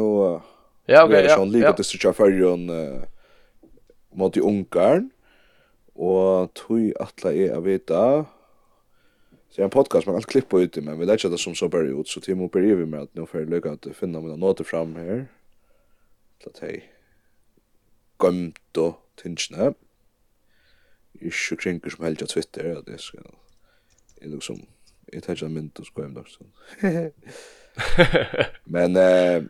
Ja, 0.87 1.05
okej. 1.05 1.27
Ja, 1.29 1.45
lite 1.45 1.75
det 1.77 1.85
så 1.85 1.99
jag 2.01 2.17
för 2.17 2.29
ju 2.29 2.53
en 2.53 2.71
mot 4.15 4.37
i 4.37 4.41
Ungarn 4.41 5.11
Og 5.95 6.51
tui 6.55 6.93
atla 7.01 7.33
er 7.33 7.57
a 7.57 7.61
vita, 7.61 8.25
Så 9.53 9.61
jag 9.61 9.65
har 9.65 9.67
en 9.67 9.71
podcast 9.71 10.07
man 10.07 10.17
allt 10.17 10.27
klippa 10.27 10.57
ut 10.57 10.77
i 10.77 10.81
men 10.81 10.99
vi 10.99 11.07
lägger 11.07 11.29
det 11.29 11.39
som 11.39 11.55
så 11.55 11.69
bara 11.69 11.83
ut 11.83 12.09
så 12.09 12.21
till 12.21 12.37
mig 12.37 12.49
börjar 12.49 12.77
vi 12.77 12.87
med 12.87 13.01
att 13.01 13.15
nu 13.15 13.27
får 13.27 13.41
jag 13.41 13.51
lycka 13.51 13.71
att 13.71 13.87
finna 13.97 14.21
mina 14.21 14.37
noter 14.37 14.65
fram 14.65 14.97
här. 14.97 15.27
Så 16.43 16.49
att 16.49 16.59
hej. 16.59 16.93
Gömt 18.23 18.77
och 18.77 18.95
tingsna. 19.23 19.75
Ikke 21.15 21.57
krinker 21.57 21.91
som 21.91 22.05
helst 22.05 22.23
av 22.23 22.27
Twitter 22.27 22.65
ja, 22.65 22.81
det 22.81 23.01
ska 23.01 23.19
Jeg 24.21 24.31
liksom 24.31 24.67
jeg 25.13 25.23
tar 25.23 25.33
ikke 25.33 25.47
en 25.47 25.55
mynd 25.55 25.81
och 25.81 25.87
skojar 25.87 26.09
om 26.09 26.15
det 26.15 27.13
Men 28.65 28.97
eh 28.97 29.45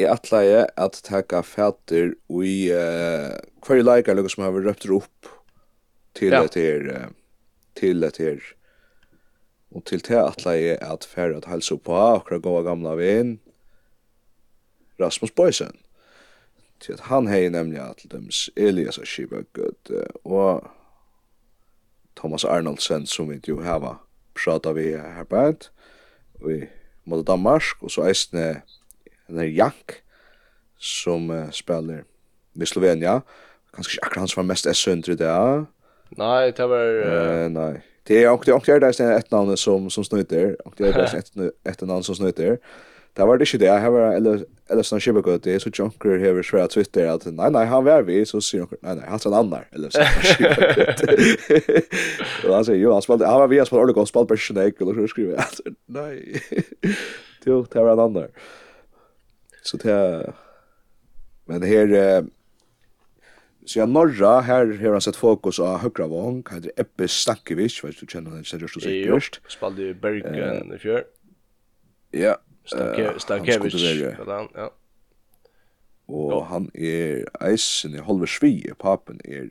Jeg 0.00 0.08
atleie 0.08 0.64
at 0.80 1.00
taka 1.04 1.42
fætter 1.44 2.14
i 2.40 2.54
uh, 2.72 3.36
hver 3.66 3.82
leikar 3.84 4.16
lukka 4.16 4.32
som 4.32 4.46
har 4.46 4.56
røpt 4.56 4.88
opp 4.96 5.28
til 6.16 6.32
ja. 6.32 6.40
etter 6.46 6.86
uh, 6.88 7.10
til 7.76 8.04
etter 8.06 8.40
og 9.70 9.84
til 9.86 10.00
det 10.06 10.16
atleie 10.18 10.78
at 10.82 11.04
færre 11.06 11.36
at 11.36 11.50
helsa 11.50 11.76
på 11.76 11.94
akkurat 11.94 12.42
gåa 12.42 12.64
gamla 12.66 12.96
vinn 12.98 13.38
Rasmus 15.00 15.30
Boysen 15.36 15.76
til 16.80 16.96
at 16.96 17.06
han 17.12 17.28
hei 17.28 17.48
nemlig 17.52 17.80
at 17.84 18.04
dems 18.10 18.48
Elias 18.56 18.98
og 18.98 19.06
Shiva 19.06 19.44
Gud 19.52 19.92
og 20.24 20.70
Thomas 22.16 22.44
Arnoldsen 22.44 23.06
som 23.06 23.28
vi 23.28 23.40
jo 23.48 23.60
hava 23.60 23.98
prata 24.34 24.72
vi 24.72 24.90
her 24.96 25.28
på 25.28 25.46
og 26.40 26.48
vi 26.48 26.62
måtte 27.04 27.28
Danmark 27.32 27.82
og 27.82 27.90
så 27.90 28.08
eisne 28.08 28.62
den 29.30 29.44
er 29.44 29.52
Jank, 29.54 30.00
som 30.80 31.30
uh, 31.30 31.46
spelar 31.54 32.04
med 32.54 32.66
Slovenia. 32.66 33.20
Kanskje 33.74 33.96
ikke 33.96 34.06
akkurat 34.08 34.26
han 34.26 34.32
som 34.32 34.42
var 34.42 34.50
mest 34.50 34.68
S-søndre 34.70 35.16
det, 35.18 35.30
ja. 35.30 35.64
Nei, 36.18 36.50
det 36.56 36.68
var... 36.70 37.00
Uh... 37.06 37.46
nei. 37.54 37.72
Det 38.08 38.24
er 38.24 38.32
ikke 38.32 38.50
det 38.50 38.74
er 38.74 38.80
det 38.80 39.16
et 39.16 39.30
navn 39.30 39.56
som, 39.56 39.90
som 39.90 40.04
snøyter. 40.04 40.56
Det 40.78 40.88
er 40.88 40.96
det 40.96 41.10
som 41.10 41.44
et, 41.46 41.82
navn 41.86 42.02
som 42.02 42.16
snøyter. 42.18 42.56
Det 43.16 43.26
var 43.26 43.36
det 43.36 43.46
ikke 43.46 43.60
det. 43.62 43.70
Her 43.80 43.92
var 43.94 44.16
eller 44.70 44.86
sånn 44.86 45.02
Kibbegaard. 45.02 45.42
Det 45.44 45.54
er 45.54 45.62
så 45.62 45.70
Junker 45.74 46.18
hever 46.22 46.46
svære 46.46 46.70
Twitter 46.70 47.08
at 47.10 47.26
nei, 47.26 47.48
nei, 47.52 47.64
han 47.70 47.84
var 47.86 48.04
vi. 48.06 48.20
Så 48.28 48.40
sier 48.44 48.62
Jonker, 48.62 48.78
nei, 48.86 48.96
nei, 49.00 49.06
han 49.10 49.18
er 49.18 49.26
en 49.28 49.38
annen. 49.40 49.66
eller 49.74 49.90
og 49.90 50.26
Kibbegaard. 50.28 51.02
Og 52.46 52.54
han 52.54 52.66
sier, 52.66 52.78
jo, 52.80 52.94
han 52.94 53.04
spalte, 53.04 53.26
han 53.28 53.42
var 53.42 53.50
vi, 53.50 53.58
han 53.60 53.68
spalte 53.68 53.82
ordentlig 53.82 53.98
godt, 53.98 54.10
spalte 54.12 54.30
bare 54.30 54.42
ikke 54.42 54.56
nek, 54.56 54.80
eller 54.80 55.00
så 55.00 55.10
skriver 55.12 55.32
jeg. 55.36 55.74
Nei, 55.96 56.12
jo, 57.48 57.60
det 57.72 57.84
var 57.84 57.92
en 57.92 58.04
annen. 58.06 58.30
Så 59.62 59.76
det 59.76 60.32
men 61.46 61.62
her 61.62 62.24
så 63.66 63.78
jag 63.78 63.88
norra 63.88 64.40
här 64.40 64.66
har 64.66 64.92
han 64.92 65.00
sett 65.00 65.16
fokus 65.16 65.56
på 65.56 65.66
högra 65.66 66.06
vång, 66.06 66.44
heter 66.50 66.72
Ebbe 66.76 67.08
Stankiewicz, 67.08 67.84
vet 67.84 68.00
du 68.00 68.06
känner 68.06 68.30
den 68.30 68.44
seriöst 68.44 68.74
så 68.74 68.80
säkert. 68.80 69.40
spalde 69.48 69.82
ju 69.82 69.94
Bergen 69.94 70.72
i 70.74 70.78
fjör. 70.78 71.04
Ja. 72.10 72.36
Stankovic, 73.18 73.74
ja. 74.54 74.72
Og 76.08 76.46
han 76.46 76.70
er 76.74 77.24
eisen 77.40 77.94
i 77.94 78.02
Holver 78.02 78.26
svi, 78.26 78.72
papen 78.78 79.20
er 79.24 79.46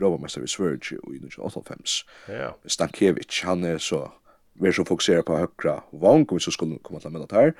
rovamester 0.00 0.42
i 0.42 0.48
Sverige 0.48 0.96
i 0.96 1.18
1985. 1.20 2.04
Ja. 2.28 2.54
Stankiewicz, 2.66 3.42
han 3.44 3.64
er 3.64 3.78
så, 3.78 4.06
vi 4.54 4.68
er 4.68 4.72
så 4.72 4.84
fokuseret 4.88 5.28
på 5.28 5.36
høyre 5.36 5.80
vang, 5.92 6.24
om 6.24 6.36
vi 6.36 6.40
så 6.40 6.50
skulle 6.50 6.78
komme 6.78 7.00
til 7.00 7.12
å 7.12 7.18
møte 7.18 7.36
her. 7.36 7.52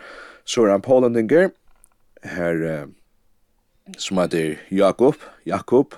Så 0.45 0.65
er 0.65 0.73
han 0.73 0.85
Paul 0.85 1.05
Endinger, 1.05 1.51
her 2.23 2.65
uh, 2.65 2.87
som 3.97 4.19
heter 4.19 4.59
Jakob, 4.71 5.17
Jakob 5.47 5.95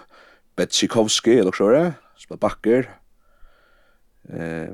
Betsikovski, 0.61 1.39
eller 1.39 1.53
så 1.57 1.71
det, 1.73 1.87
som 2.21 2.37
er 2.37 2.41
bakker. 2.41 2.89
Eh, 4.31 4.73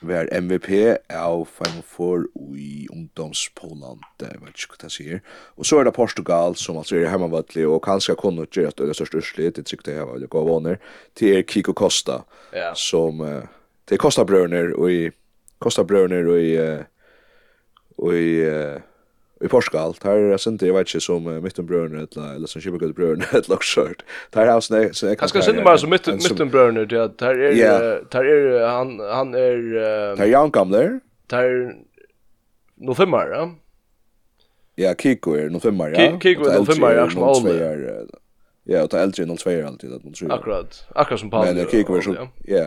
var 0.00 0.28
MVP 0.32 0.70
av 1.10 1.44
Final 1.50 1.82
Four 1.82 2.26
i 2.56 2.86
ungdomspåland, 2.92 4.04
jeg 4.20 4.40
vet 4.42 4.62
ikke 4.62 4.76
hva 4.76 4.88
jeg 4.88 4.94
sier. 4.94 5.22
Og 5.56 5.66
så 5.66 5.80
er 5.80 5.88
det 5.88 5.94
Portugal, 5.96 6.56
som 6.56 6.78
altså 6.78 6.98
er 6.98 7.08
hjemmevattelig, 7.08 7.66
og 7.66 7.82
kanskje 7.84 8.16
kunne 8.20 8.46
gjøre 8.46 8.72
at 8.72 8.80
det 8.80 8.90
er 8.92 8.98
størst 8.98 9.18
urslig, 9.18 9.52
det 9.56 9.66
trykker 9.66 9.96
jeg 9.98 10.08
var 10.08 10.26
gode 10.26 10.50
våner, 10.50 10.82
til 11.16 11.36
er 11.36 11.46
Kiko 11.48 11.74
Costa, 11.76 12.20
yeah. 12.54 12.76
som, 12.76 13.20
uh, 13.20 13.48
til 13.88 13.98
Costa 13.98 14.24
Brøner, 14.24 14.74
og 14.76 14.92
i 14.92 15.10
Costa 15.60 15.82
Brøner, 15.82 16.28
og 16.28 16.40
i, 16.40 16.54
uh, 16.60 16.84
og 17.98 18.14
i, 18.14 18.30
uh, 18.46 18.80
i 19.44 19.48
Portugal, 19.48 19.94
där 20.02 20.32
er 20.32 20.36
sent 20.36 20.62
jeg 20.62 20.74
vet 20.74 20.88
ikke 20.88 21.00
som 21.00 21.26
uh, 21.26 21.42
mittenbröderna 21.42 22.06
eller 22.06 22.34
eller 22.34 22.48
som 22.48 22.60
Schibbergbröderna 22.60 23.24
ett 23.38 23.48
lock 23.48 23.64
short. 23.64 24.02
Där 24.34 24.46
har 24.46 24.60
snä 24.60 24.92
så 24.92 25.06
jag 25.06 25.18
kanske 25.18 25.42
synd 25.42 25.64
bare 25.64 25.78
som 25.78 25.90
mitten 25.90 26.16
mittenbröderna 26.16 26.84
det 26.84 27.18
där 27.18 27.34
är 27.34 28.04
där 28.10 28.24
er, 28.24 28.66
han 28.66 29.00
han 29.00 29.34
er 29.34 29.76
är 29.76 30.16
där 30.16 30.26
Jan 30.26 30.50
Gamler. 30.50 31.00
Där 31.30 31.74
nu 32.76 32.94
femmar, 32.94 33.28
ja. 33.28 33.54
Ja, 34.74 34.94
Kiko 34.94 35.36
er 35.36 35.48
nu 35.48 35.60
femmar, 35.60 35.88
ja. 35.88 36.20
Kiko 36.20 36.44
är 36.44 36.58
nu 36.58 36.66
femmar, 36.66 36.92
ja, 36.92 37.10
som 37.10 37.22
ålder. 37.22 38.06
Ja, 38.64 38.82
och 38.82 38.90
ta 38.90 38.98
äldre 38.98 39.22
än 39.22 39.36
02 39.36 39.50
alltid 39.66 39.92
att 39.92 40.04
man 40.04 40.12
tror. 40.12 40.32
Akkurat. 40.32 40.86
Akkurat 40.94 41.20
som 41.20 41.30
Paul. 41.30 41.54
Men 41.54 41.66
Kiko 41.66 41.94
är 41.94 42.00
så 42.00 42.28
ja. 42.44 42.66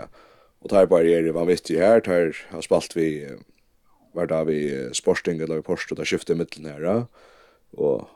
Och 0.62 0.70
tar 0.70 0.86
bara 0.86 1.04
är 1.04 1.32
vad 1.32 1.48
visst 1.48 1.70
ju 1.70 1.80
här, 1.80 2.00
tar 2.00 2.36
har 2.50 2.62
spalt 2.62 2.96
vi 2.96 3.28
var 4.14 4.30
da 4.30 4.44
vi 4.44 4.60
Sporting 4.94 5.42
eller 5.42 5.62
vi 5.62 5.68
Porsche 5.68 5.96
da 5.96 6.06
skiftet 6.08 6.38
mittlen 6.38 6.70
her 6.70 7.06
og 7.78 8.08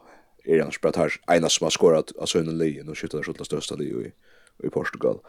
er 0.45 0.61
annars 0.61 0.79
bare 0.81 0.93
tar 0.93 1.17
ena 1.31 1.49
som 1.49 1.67
har 1.67 1.75
skåret 1.75 2.11
av 2.19 2.27
sønnen 2.27 2.57
Lien 2.59 2.89
og 2.89 2.97
skiftet 2.97 3.19
der 3.19 3.27
skjortla 3.27 3.47
største 3.47 3.77
Lien 3.79 4.09
i, 4.09 4.13
i 4.65 4.69
Portugal. 4.73 5.21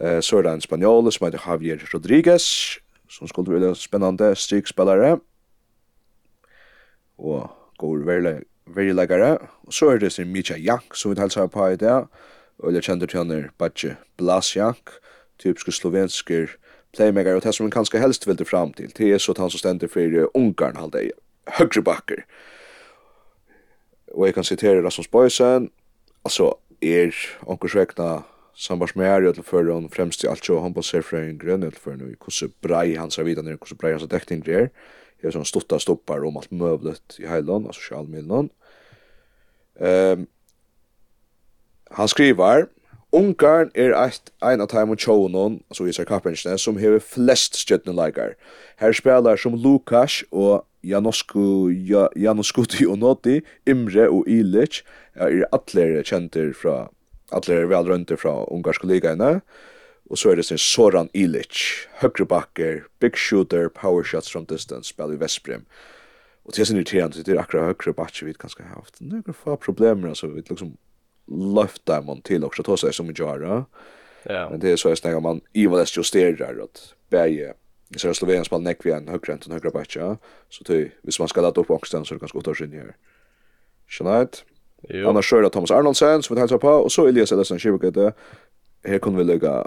Eh, 0.00 0.20
så 0.20 0.38
er 0.38 0.46
det 0.46 0.52
en 0.52 0.64
spanjole 0.64 1.12
som 1.12 1.26
heter 1.26 1.44
Javier 1.46 1.84
Rodriguez 1.94 2.78
som 3.08 3.28
skulle 3.28 3.60
være 3.60 3.74
spennende 3.78 4.34
strykspillere. 4.36 5.18
Og 7.18 7.50
går 7.78 8.04
verilegere 8.66 9.38
og 9.62 9.72
så 9.72 9.92
er 9.94 9.98
det 9.98 10.12
sin 10.12 10.32
Mitja 10.32 10.56
Jank 10.58 10.96
som 10.96 11.10
vi 11.10 11.16
talsar 11.16 11.46
på 11.46 11.66
i 11.66 11.76
dag. 11.76 12.06
Og 12.58 12.74
jeg 12.74 12.84
kjenner 12.84 13.06
til 13.06 13.18
han 13.18 13.30
er 13.30 13.50
Batje 13.58 13.96
Blasjank 14.18 14.98
typiske 15.38 15.72
slovensker 15.72 16.54
playmaker, 16.96 17.36
og 17.36 17.44
det 17.44 17.54
som 17.54 17.66
man 17.66 17.74
kanskje 17.74 18.02
helst 18.02 18.26
vil 18.26 18.38
det 18.38 18.48
fram 18.48 18.72
til, 18.72 18.92
det 18.96 19.12
er 19.12 19.22
så 19.22 19.34
at 19.34 19.42
han 19.42 19.50
som 19.52 19.62
stender 19.62 19.90
for 19.90 20.28
Ungarn 20.34 20.80
halde 20.80 21.06
i 21.08 21.10
høyre 21.58 21.82
bakker. 21.84 22.24
Og 24.14 24.26
jeg 24.26 24.34
kan 24.34 24.46
sitere 24.46 24.84
Rasmus 24.84 25.08
Boysen, 25.08 25.70
altså 26.24 26.52
er 26.82 27.14
onkursvekna 27.46 28.22
som 28.54 28.80
jo 28.80 29.32
til 29.32 29.42
før 29.42 29.72
han 29.74 29.88
fremst 29.90 30.24
i 30.24 30.28
alt 30.30 30.48
jo, 30.48 30.60
han 30.62 30.74
baser 30.74 31.02
fra 31.02 31.18
en 31.18 31.38
grønn 31.38 31.62
til 31.62 31.80
før 31.80 31.96
nå, 31.96 32.12
hvordan 32.22 32.52
brei 32.62 32.94
hans 32.94 33.18
er 33.18 33.24
videre, 33.24 33.56
hvordan 33.56 33.78
brei 33.78 33.92
hans 33.92 34.02
er 34.02 34.12
dekning 34.12 34.46
er, 34.48 34.68
det 35.20 35.28
er 35.30 35.34
sånn 35.34 35.48
stotta 35.48 35.78
stoppar 35.80 36.24
om 36.26 36.36
alt 36.36 36.52
møvlet 36.52 37.18
i 37.18 37.26
heilån 37.26 37.66
altså 37.66 37.80
sjalmilen. 37.80 38.50
Um, 39.80 40.26
han 41.96 42.10
skriver, 42.10 42.68
Ungarn 43.14 43.68
er 43.78 43.92
eitt 43.94 44.32
ein 44.42 44.58
av 44.58 44.72
tæmum 44.72 44.98
tjóunum, 44.98 45.60
altså 45.70 45.84
Isar 45.86 46.06
Kaprinsne, 46.08 46.56
som 46.58 46.80
hever 46.82 46.98
flest 46.98 47.54
stjøtneleikar. 47.60 48.32
Her 48.82 48.94
spelar 48.96 49.38
som 49.38 49.54
Lukas 49.54 50.24
og 50.32 50.64
Janosku, 50.82 51.70
ja, 51.86 52.08
Janoskuti 52.18 52.82
og 52.90 52.98
Noti, 52.98 53.38
Imre 53.70 54.08
og 54.10 54.26
Ilic, 54.26 54.80
ja, 55.14 55.28
er 55.28 55.46
atler 55.54 56.00
kjenter 56.02 56.50
fra, 56.58 56.88
atler 57.30 57.68
velrønter 57.70 58.18
fra 58.18 58.40
ungarske 58.50 58.90
ligaene, 58.90 59.36
og 60.10 60.18
så 60.18 60.32
er 60.32 60.40
det 60.40 60.48
sin 60.48 60.58
Soran 60.58 61.06
Ilic, 61.14 61.86
høyrebakker, 62.02 62.82
big 62.98 63.14
shooter, 63.14 63.70
power 63.70 64.02
shots 64.02 64.32
from 64.32 64.48
distance, 64.50 64.90
spiller 64.90 65.14
i 65.14 65.20
Vestbrem. 65.22 65.62
Og 66.44 66.58
til 66.58 66.66
sin 66.66 66.76
irriterende, 66.76 67.22
det 67.22 67.36
er 67.36 67.44
akkurat 67.44 67.70
høyrebakker 67.70 68.26
vi 68.26 68.34
kanskje 68.34 68.66
har 68.66 68.82
haft. 68.82 68.98
Det 68.98 69.22
er 69.22 69.30
akkurat 69.30 69.62
problemer, 69.62 70.10
altså, 70.10 70.32
vi 70.34 70.42
liksom 70.42 70.74
løfta 71.26 72.00
man 72.00 72.22
til 72.22 72.44
också 72.44 72.62
ta 72.62 72.76
så 72.76 72.92
som 72.92 73.06
vi 73.06 73.12
gör. 73.12 73.64
Ja. 74.22 74.50
Men 74.50 74.60
det 74.60 74.72
är 74.72 74.76
så 74.76 74.92
att 74.92 75.04
när 75.04 75.20
man 75.20 75.40
i 75.52 75.66
vad 75.66 75.80
det 75.80 75.96
justerar 75.96 76.62
att 76.64 76.94
bäge 77.10 77.54
i 77.94 77.98
så 77.98 78.14
Slovenien 78.14 78.44
spelar 78.44 78.62
neck 78.62 78.86
via 78.86 78.96
en 78.96 79.08
högre 79.08 79.32
än 79.32 79.52
högre 79.52 79.70
backa 79.70 80.16
så 80.48 80.64
ty 80.64 80.88
hvis 81.02 81.18
man 81.18 81.28
ska 81.28 81.40
ladda 81.40 81.60
upp 81.60 81.66
boxen 81.66 82.04
så 82.04 82.14
det 82.14 82.20
kan 82.20 82.28
skotta 82.28 82.54
sig 82.54 82.66
ner. 82.66 82.96
Schneid. 83.88 84.28
Jo. 84.88 85.08
Annars 85.08 85.30
kör 85.30 85.42
det 85.42 85.50
Thomas 85.50 85.70
Arnoldsen 85.70 86.22
som 86.22 86.34
vi 86.34 86.40
hälsar 86.40 86.58
på 86.58 86.68
och 86.68 86.92
så 86.92 87.06
Elias 87.06 87.32
Ellison 87.32 87.58
Shibukete. 87.58 88.12
Här 88.84 88.98
kunde 88.98 89.18
vi 89.18 89.24
lägga 89.24 89.66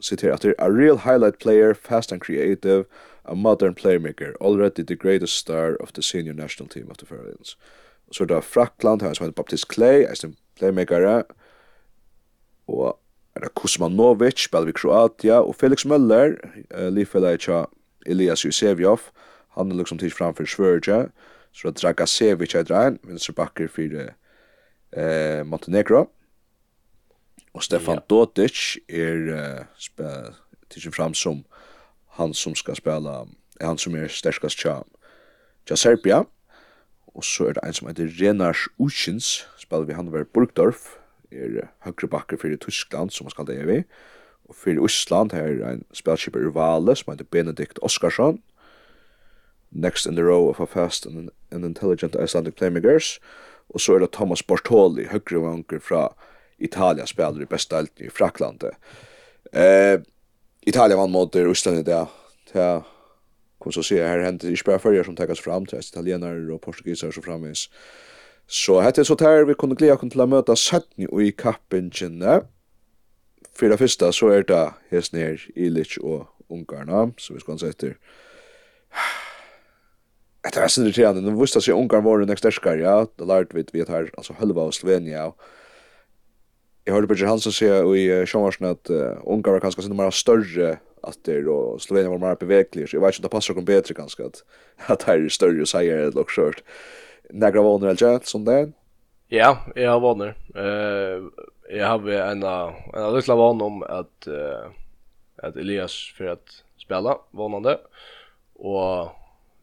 citera 0.00 0.34
att 0.34 0.44
a 0.44 0.68
real 0.68 0.98
highlight 0.98 1.38
player, 1.38 1.74
fast 1.74 2.12
and 2.12 2.22
creative, 2.22 2.84
a 3.22 3.34
modern 3.34 3.74
playmaker, 3.74 4.36
already 4.40 4.84
the 4.84 4.94
greatest 4.94 5.36
star 5.36 5.82
of 5.82 5.92
the 5.92 6.02
senior 6.02 6.34
national 6.34 6.68
team 6.68 6.90
of 6.90 6.96
the 6.96 7.06
Faroes. 7.06 7.26
Islands. 7.26 7.58
Så 8.12 8.24
det 8.24 8.36
er 8.36 8.40
Frackland, 8.40 9.02
her 9.02 9.14
som 9.14 9.24
heter 9.24 9.34
Baptist 9.34 9.72
Clay, 9.74 10.02
er 10.02 10.14
playmakere, 10.58 11.22
og 12.66 12.98
Kuzmanovic 13.54 14.46
spiller 14.46 14.66
vi 14.66 14.72
Kroatia, 14.72 15.40
og 15.40 15.54
Felix 15.54 15.84
Møller, 15.84 16.36
uh, 16.74 16.88
livfellet 16.88 17.44
tja 17.44 17.64
Elias 18.06 18.44
Jusevjov, 18.44 19.10
han 19.56 19.70
er 19.72 19.80
liksom 19.80 19.98
tids 19.98 20.14
framfor 20.14 20.44
Svörja, 20.44 21.06
så 21.52 21.70
det 21.70 21.82
Draga 21.82 22.06
Sevic 22.06 22.54
er 22.54 22.62
drein, 22.68 22.98
venstre 23.04 23.32
bakker 23.32 23.68
for 23.72 23.94
eh, 24.92 25.46
Montenegro, 25.46 26.04
og 27.54 27.62
Stefan 27.64 27.96
ja. 27.96 28.04
Dotic 28.10 28.76
er 28.88 29.66
uh, 29.72 30.34
tids 30.68 30.96
fram 30.96 31.14
som 31.14 31.44
han 32.18 32.34
som 32.34 32.54
skal 32.54 32.76
spela, 32.76 33.24
han 33.60 33.78
som 33.78 33.96
er 33.96 34.12
sterkast 34.12 34.60
tja, 34.60 34.82
tja 35.66 35.76
Serbia, 35.76 36.24
og 37.16 37.24
så 37.24 37.48
er 37.48 37.56
det 37.56 37.64
en 37.64 37.76
som 37.76 37.88
heter 37.88 38.12
Renars 38.20 38.66
Ushins, 38.78 39.46
spiller 39.58 39.88
vi 39.88 39.96
han 39.96 40.08
over 40.08 40.24
Burgdorf, 40.24 40.98
er 41.32 41.70
høyre 41.84 42.08
bakker 42.12 42.36
for 42.36 42.56
Tyskland, 42.60 43.10
som 43.10 43.24
man 43.24 43.32
skal 43.32 43.48
det 43.48 43.62
vi. 43.66 43.82
Og 44.48 44.54
for 44.54 44.84
Østland 44.84 45.32
her 45.32 45.48
er 45.64 45.72
en 45.72 45.84
spillskipper 45.92 46.44
i 46.44 46.52
Vale, 46.54 46.96
som 46.96 47.12
heter 47.12 47.24
Benedikt 47.24 47.78
Oskarsson, 47.82 48.42
next 49.72 50.06
in 50.06 50.14
the 50.14 50.24
row 50.24 50.48
of 50.48 50.60
a 50.60 50.66
fast 50.66 51.06
and 51.06 51.30
an 51.50 51.64
intelligent 51.64 52.14
Icelandic 52.14 52.54
playmakers. 52.54 53.18
Og 53.74 53.80
så 53.80 53.94
er 53.94 53.98
det 53.98 54.12
Thomas 54.12 54.42
Bortoli, 54.42 55.08
høyre 55.10 55.42
vanker 55.42 55.80
fra 55.80 56.14
Italia, 56.58 57.06
spiller 57.06 57.42
i 57.42 57.48
beste 57.50 57.88
i 57.96 58.08
Fraklandet. 58.08 58.76
Eh, 59.52 60.00
Italia 60.66 60.96
vann 60.96 61.10
mot 61.10 61.36
Østland 61.36 61.78
i 61.78 61.82
dag, 61.82 62.06
til 62.52 62.82
kom 63.66 63.72
så 63.72 63.82
se 63.82 64.02
här 64.04 64.18
händer 64.18 64.50
i 64.50 64.56
spärfärger 64.56 65.04
som 65.04 65.16
tagas 65.16 65.40
fram 65.40 65.66
till 65.66 65.78
italienare 65.78 66.52
och 66.52 66.62
portugiser 66.62 67.10
så 67.10 67.22
framvis. 67.22 67.70
Så 68.46 68.80
hette 68.80 69.04
så 69.04 69.14
där 69.14 69.44
vi 69.44 69.54
kunde 69.54 69.74
glädja 69.74 69.96
kunna 69.96 70.26
möta 70.26 70.56
Satni 70.56 71.06
och 71.10 71.22
i 71.22 71.32
kappingen. 71.32 72.22
För 73.54 73.68
det 73.68 73.76
första 73.76 74.12
så 74.12 74.28
är 74.28 74.42
det 74.42 74.70
Hesner, 74.88 75.46
Ilic 75.54 75.96
och 75.96 76.26
Ungarna 76.48 77.12
så 77.18 77.34
vi 77.34 77.40
ska 77.40 77.58
se 77.58 77.68
efter. 77.68 77.96
Det 80.42 80.60
var 80.60 80.68
sin 80.68 80.84
irriterande. 80.84 81.20
Nu 81.20 81.40
visste 81.40 81.60
sig 81.60 81.74
Ungarn 81.74 82.04
var 82.04 82.18
den 82.18 82.30
exterskar, 82.30 82.76
ja. 82.76 83.06
Det 83.16 83.24
lärde 83.24 83.48
vi 83.54 83.64
vi 83.72 83.84
här, 83.88 84.10
alltså 84.16 84.32
halva 84.32 84.62
av 84.62 84.70
Slovenia. 84.70 85.32
Jag 86.84 86.94
hörde 86.94 87.06
Bridger 87.06 87.26
Hansen 87.26 87.52
säga 87.52 87.96
i 87.96 88.26
Sjömarsen 88.26 88.66
att 88.66 88.90
Ungarn 89.24 89.52
var 89.52 89.60
kanske 89.60 89.82
sin 89.82 89.96
mer 89.96 90.10
större 90.10 90.78
att 91.06 91.24
det 91.24 91.42
då 91.42 91.78
Slovenien 91.78 92.20
var 92.20 92.28
mer 92.28 92.36
bevägliga 92.36 92.86
så 92.86 92.96
jag 92.96 93.00
vet 93.00 93.14
inte 93.14 93.28
det 93.28 93.32
passar 93.32 93.54
kom 93.54 93.64
bättre 93.64 93.94
kanske 93.94 94.24
att 94.24 94.44
att 94.86 95.06
det 95.06 95.12
är 95.12 95.28
större 95.28 95.60
och 95.60 95.68
säger 95.68 95.96
det 95.96 96.20
också 96.20 96.40
skört. 96.40 96.62
Några 97.30 97.62
vånar 97.62 97.88
eller 97.88 98.20
som 98.22 98.44
det 98.44 98.72
ja 99.28 99.58
jag 99.74 99.90
har 99.90 100.00
vånar 100.00 100.34
eh 100.54 101.22
jag 101.70 101.88
har 101.88 102.08
en 102.08 102.42
en 102.42 103.14
liten 103.14 103.36
vån 103.36 103.62
om 103.62 103.82
att 103.82 104.28
uh, 104.28 104.70
att 105.42 105.56
Elias 105.56 106.14
för 106.16 106.26
att 106.26 106.62
spela 106.78 107.18
vånande 107.30 107.78
och 108.54 109.08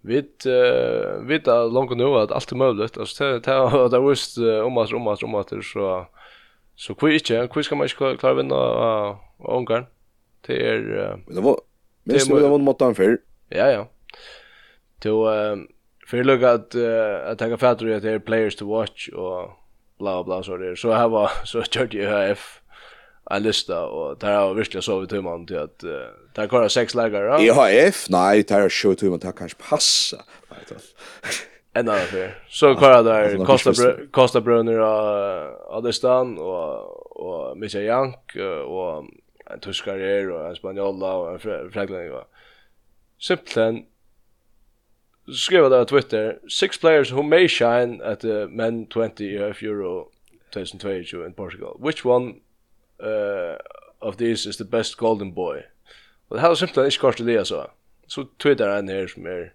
Vit 0.06 0.46
uh, 0.46 1.28
vet 1.28 1.48
att 1.48 1.74
långt 1.74 1.98
nu 1.98 2.06
att 2.06 2.32
allt 2.32 2.52
är 2.52 2.56
möjligt. 2.56 2.98
Alltså 2.98 3.24
det 3.24 3.40
det 3.40 3.90
det 3.90 4.10
visst 4.10 4.38
om 4.38 4.78
att 4.78 4.94
om 4.94 5.08
att 5.08 5.24
om 5.24 5.36
att 5.36 5.50
så 5.50 6.06
så 6.76 6.96
kvick, 6.96 7.32
kvick 7.52 7.66
ska 7.66 7.76
man 7.76 7.88
inte 7.88 8.18
klara 8.18 8.34
vinna 8.34 8.56
Ungarn. 9.38 9.86
Det 10.48 10.68
är 10.70 10.80
det 11.28 11.42
var 11.42 11.60
men 12.04 12.18
det 12.18 12.48
var 12.48 12.58
mot 12.58 12.82
han 12.82 12.96
för. 12.96 13.18
Ja 13.50 13.72
ja. 13.72 13.88
Då 15.02 15.32
för 16.08 16.24
lugg 16.24 16.44
att 16.44 16.76
att 17.26 17.40
ta 17.40 17.58
fatter 17.58 17.96
att 17.96 18.02
det 18.02 18.12
är 18.12 18.20
players 18.20 18.56
to 18.56 18.66
watch 18.70 19.10
och 19.10 19.50
bla 20.00 20.24
bla 20.24 20.44
så 20.44 20.58
där. 20.58 20.76
Så 20.76 20.92
här 20.92 21.08
var 21.08 21.32
så 21.46 21.64
körde 21.64 21.98
jag 21.98 22.30
HF 22.30 22.60
en 23.32 23.44
lista 23.44 23.86
och 23.86 24.18
där 24.18 24.36
har 24.36 24.54
verkligen 24.54 24.82
sovit 24.82 25.10
timman 25.10 25.46
till 25.46 25.58
att 25.58 25.80
där 26.36 26.48
kvar 26.48 26.68
sex 26.68 26.96
lägare. 26.96 27.46
Ja. 27.46 27.54
HF? 27.54 28.10
Nej, 28.10 28.44
där 28.44 28.62
har 28.62 28.70
7 28.70 28.96
timmar 28.96 29.18
där 29.18 29.32
kanske 29.32 29.58
passa. 29.70 30.18
En 31.74 31.90
annan 31.90 32.02
för. 32.02 32.44
Så 32.50 32.76
kvar 32.76 33.04
där 33.04 33.46
Costa 33.46 33.74
Costa 34.12 34.42
Brunner 34.42 34.78
av 34.78 35.78
Adestan 35.78 36.38
och 36.38 37.04
och 37.16 37.58
Michael 37.58 37.86
Jank 37.86 38.36
och 38.68 39.06
en 39.52 39.60
tyskar 39.60 40.00
er, 40.00 40.32
og 40.32 40.50
en 40.50 40.56
spanjola, 40.56 41.06
og 41.06 41.34
en 41.34 41.72
fraglending, 41.74 42.14
og 42.14 42.28
simpelthen, 43.20 43.86
skriva 45.32 45.70
det 45.70 45.88
på 45.88 45.90
Twitter, 45.90 46.34
six 46.50 46.80
players 46.80 47.12
who 47.12 47.24
may 47.24 47.48
shine 47.48 48.04
at 48.04 48.20
the 48.20 48.48
men 48.48 48.88
20 48.88 49.22
EF 49.22 49.64
Euro 49.64 50.12
2022 50.52 51.26
in 51.26 51.34
Portugal. 51.34 51.78
Which 51.80 52.06
one 52.06 52.42
uh, 53.00 53.58
of 54.02 54.18
these 54.18 54.46
is 54.46 54.58
the 54.58 54.66
best 54.66 54.98
golden 54.98 55.34
boy? 55.34 55.58
Og 56.30 56.36
det 56.36 56.42
her 56.42 56.48
var 56.48 56.56
simpelthen 56.56 56.86
ikke 56.86 57.00
kort 57.00 57.18
det, 57.18 57.48
så 57.48 57.66
Så 58.08 58.26
Twitter 58.40 58.66
er 58.68 58.80
en 58.80 58.90
her 58.90 59.08
som 59.08 59.28
er, 59.28 59.46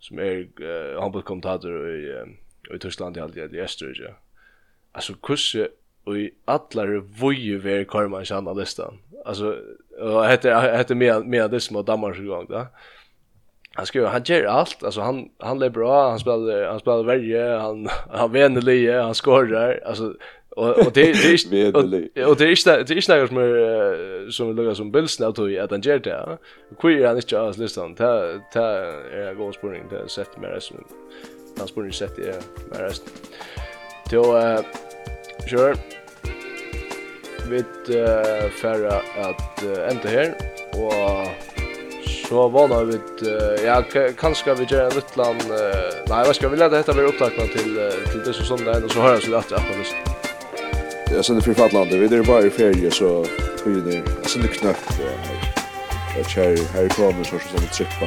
som 0.00 0.18
er 0.18 0.44
uh, 0.60 1.00
håndbått 1.00 1.24
kommentator 1.24 1.68
i, 1.68 2.22
um, 2.22 2.36
i 2.74 2.78
Tyskland 2.78 3.16
i 3.16 3.20
alt 3.20 3.36
i 3.36 3.60
Østerrike. 3.60 4.14
Altså, 4.94 5.14
hvordan 5.26 5.68
och 6.04 6.16
i 6.18 6.30
alla 6.44 7.00
vojer 7.20 7.58
ver 7.58 7.84
kvar 7.84 8.08
man 8.08 8.58
listan. 8.58 8.98
Alltså 9.24 9.56
och 10.00 10.26
heter 10.28 10.76
heter 10.76 10.94
med 10.94 11.26
med 11.26 11.50
det 11.50 11.60
som 11.60 11.84
dammar 11.84 12.12
så 12.12 12.22
gång 12.22 12.46
han 13.74 13.86
skriver, 13.86 14.08
han 14.08 14.22
gör 14.24 14.44
allt. 14.44 14.84
Alltså 14.84 15.00
han 15.00 15.28
han 15.38 15.62
är 15.62 15.70
bra 15.70 16.10
han 16.10 16.18
spelar 16.18 16.66
han 16.66 16.80
spelar 16.80 17.02
värje 17.02 17.58
han 17.58 17.88
han 18.10 18.32
vänner 18.32 18.60
lie 18.60 19.00
han 19.00 19.14
skorrar 19.14 19.80
alltså 19.86 20.14
och 20.56 20.68
och 20.68 20.92
det 20.92 21.12
det 21.50 21.62
är 21.62 21.76
och, 21.76 22.30
och 22.30 22.36
det 22.36 22.44
är 22.44 22.84
det 22.84 22.94
är 22.96 23.00
snackar 23.00 23.26
som 23.26 23.36
är 23.36 24.30
som 24.30 24.56
lukar 24.56 24.74
som 24.74 24.92
Bills 24.92 25.20
nu 25.20 25.32
tog, 25.32 25.56
att 25.56 25.70
han 25.70 25.80
gör 25.80 25.98
det 25.98 26.38
queer 26.78 27.06
han 27.06 27.16
inte 27.16 27.40
alls 27.40 27.58
listan? 27.58 27.94
Ta 27.94 28.38
ta 28.52 28.60
är 28.60 29.34
god 29.34 29.54
spurning. 29.54 29.82
Det 29.90 30.08
sätter 30.08 30.40
mer 30.40 30.48
resten, 30.48 30.84
han 31.58 31.68
spurning 31.68 31.92
sätter 31.92 32.34
mer 32.70 32.78
rest 32.78 33.04
då 34.10 34.36
Kör. 35.50 35.76
Vi 37.50 37.58
uh, 37.58 38.50
färra 38.62 38.96
att 38.96 39.62
uh, 39.64 39.88
ända 39.88 40.08
här. 40.08 40.34
Och 40.72 41.28
så 42.32 42.48
vana 42.48 42.84
vi 42.84 42.94
uh, 42.94 43.64
ja 43.64 43.82
kanske 44.20 44.54
vi 44.54 44.64
gör 44.64 44.90
en 44.90 44.94
liten 44.94 45.50
uh, 45.50 45.66
nej 46.08 46.26
vad 46.26 46.36
ska 46.36 46.48
vi 46.48 46.56
lägga 46.56 46.68
detta 46.68 46.92
blir 46.92 47.04
upptagna 47.04 47.46
till 47.46 47.78
uh, 47.78 48.10
till 48.10 48.20
det 48.24 48.32
som 48.32 48.44
söndag 48.44 48.84
och 48.84 48.90
så 48.90 49.00
hörs 49.00 49.28
vi 49.28 49.34
att 49.34 49.50
jag 49.50 49.60
just 49.78 49.94
Det 51.08 51.16
är 51.18 51.22
sånt 51.22 51.44
för 51.44 51.54
fattlande 51.54 51.98
vi 51.98 52.08
det 52.08 52.22
bara 52.22 52.42
i 52.42 52.50
ferie 52.50 52.90
så 52.90 53.26
hur 53.64 53.80
det 53.80 53.96
är 53.96 54.28
sånt 54.28 54.50
knäpp 54.50 54.76
Jag 56.16 56.26
kör 56.30 56.56
här 56.74 56.88
kommer 56.88 57.24
så 57.24 57.38
som 57.38 57.64
ett 57.64 57.72
trippa 57.72 57.90
på 58.00 58.06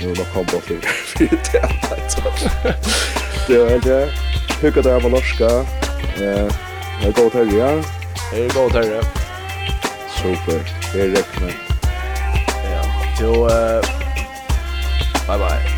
nu 0.00 0.08
har 0.08 0.34
kom 0.34 0.46
bort 0.52 0.68
det 0.68 0.74
det 3.48 3.54
är 3.54 3.68
helt 3.68 3.84
det 3.84 4.08
hur 4.60 4.70
kan 4.70 4.82
det 4.82 4.98
vara 4.98 5.08
norska 5.08 5.83
Eh, 6.16 6.46
det 7.02 7.16
går 7.16 7.30
till 7.30 7.58
ja. 7.58 7.82
Det 8.32 8.44
är 8.44 8.54
god 8.54 8.72
terje. 8.72 9.02
Super. 10.22 10.72
Det 10.92 11.00
är 11.00 11.08
rätt 11.08 11.40
med. 11.40 11.52
Ja. 12.64 12.84
Jo, 13.20 13.48
eh, 13.48 13.80
bye 15.26 15.38
bye. 15.38 15.73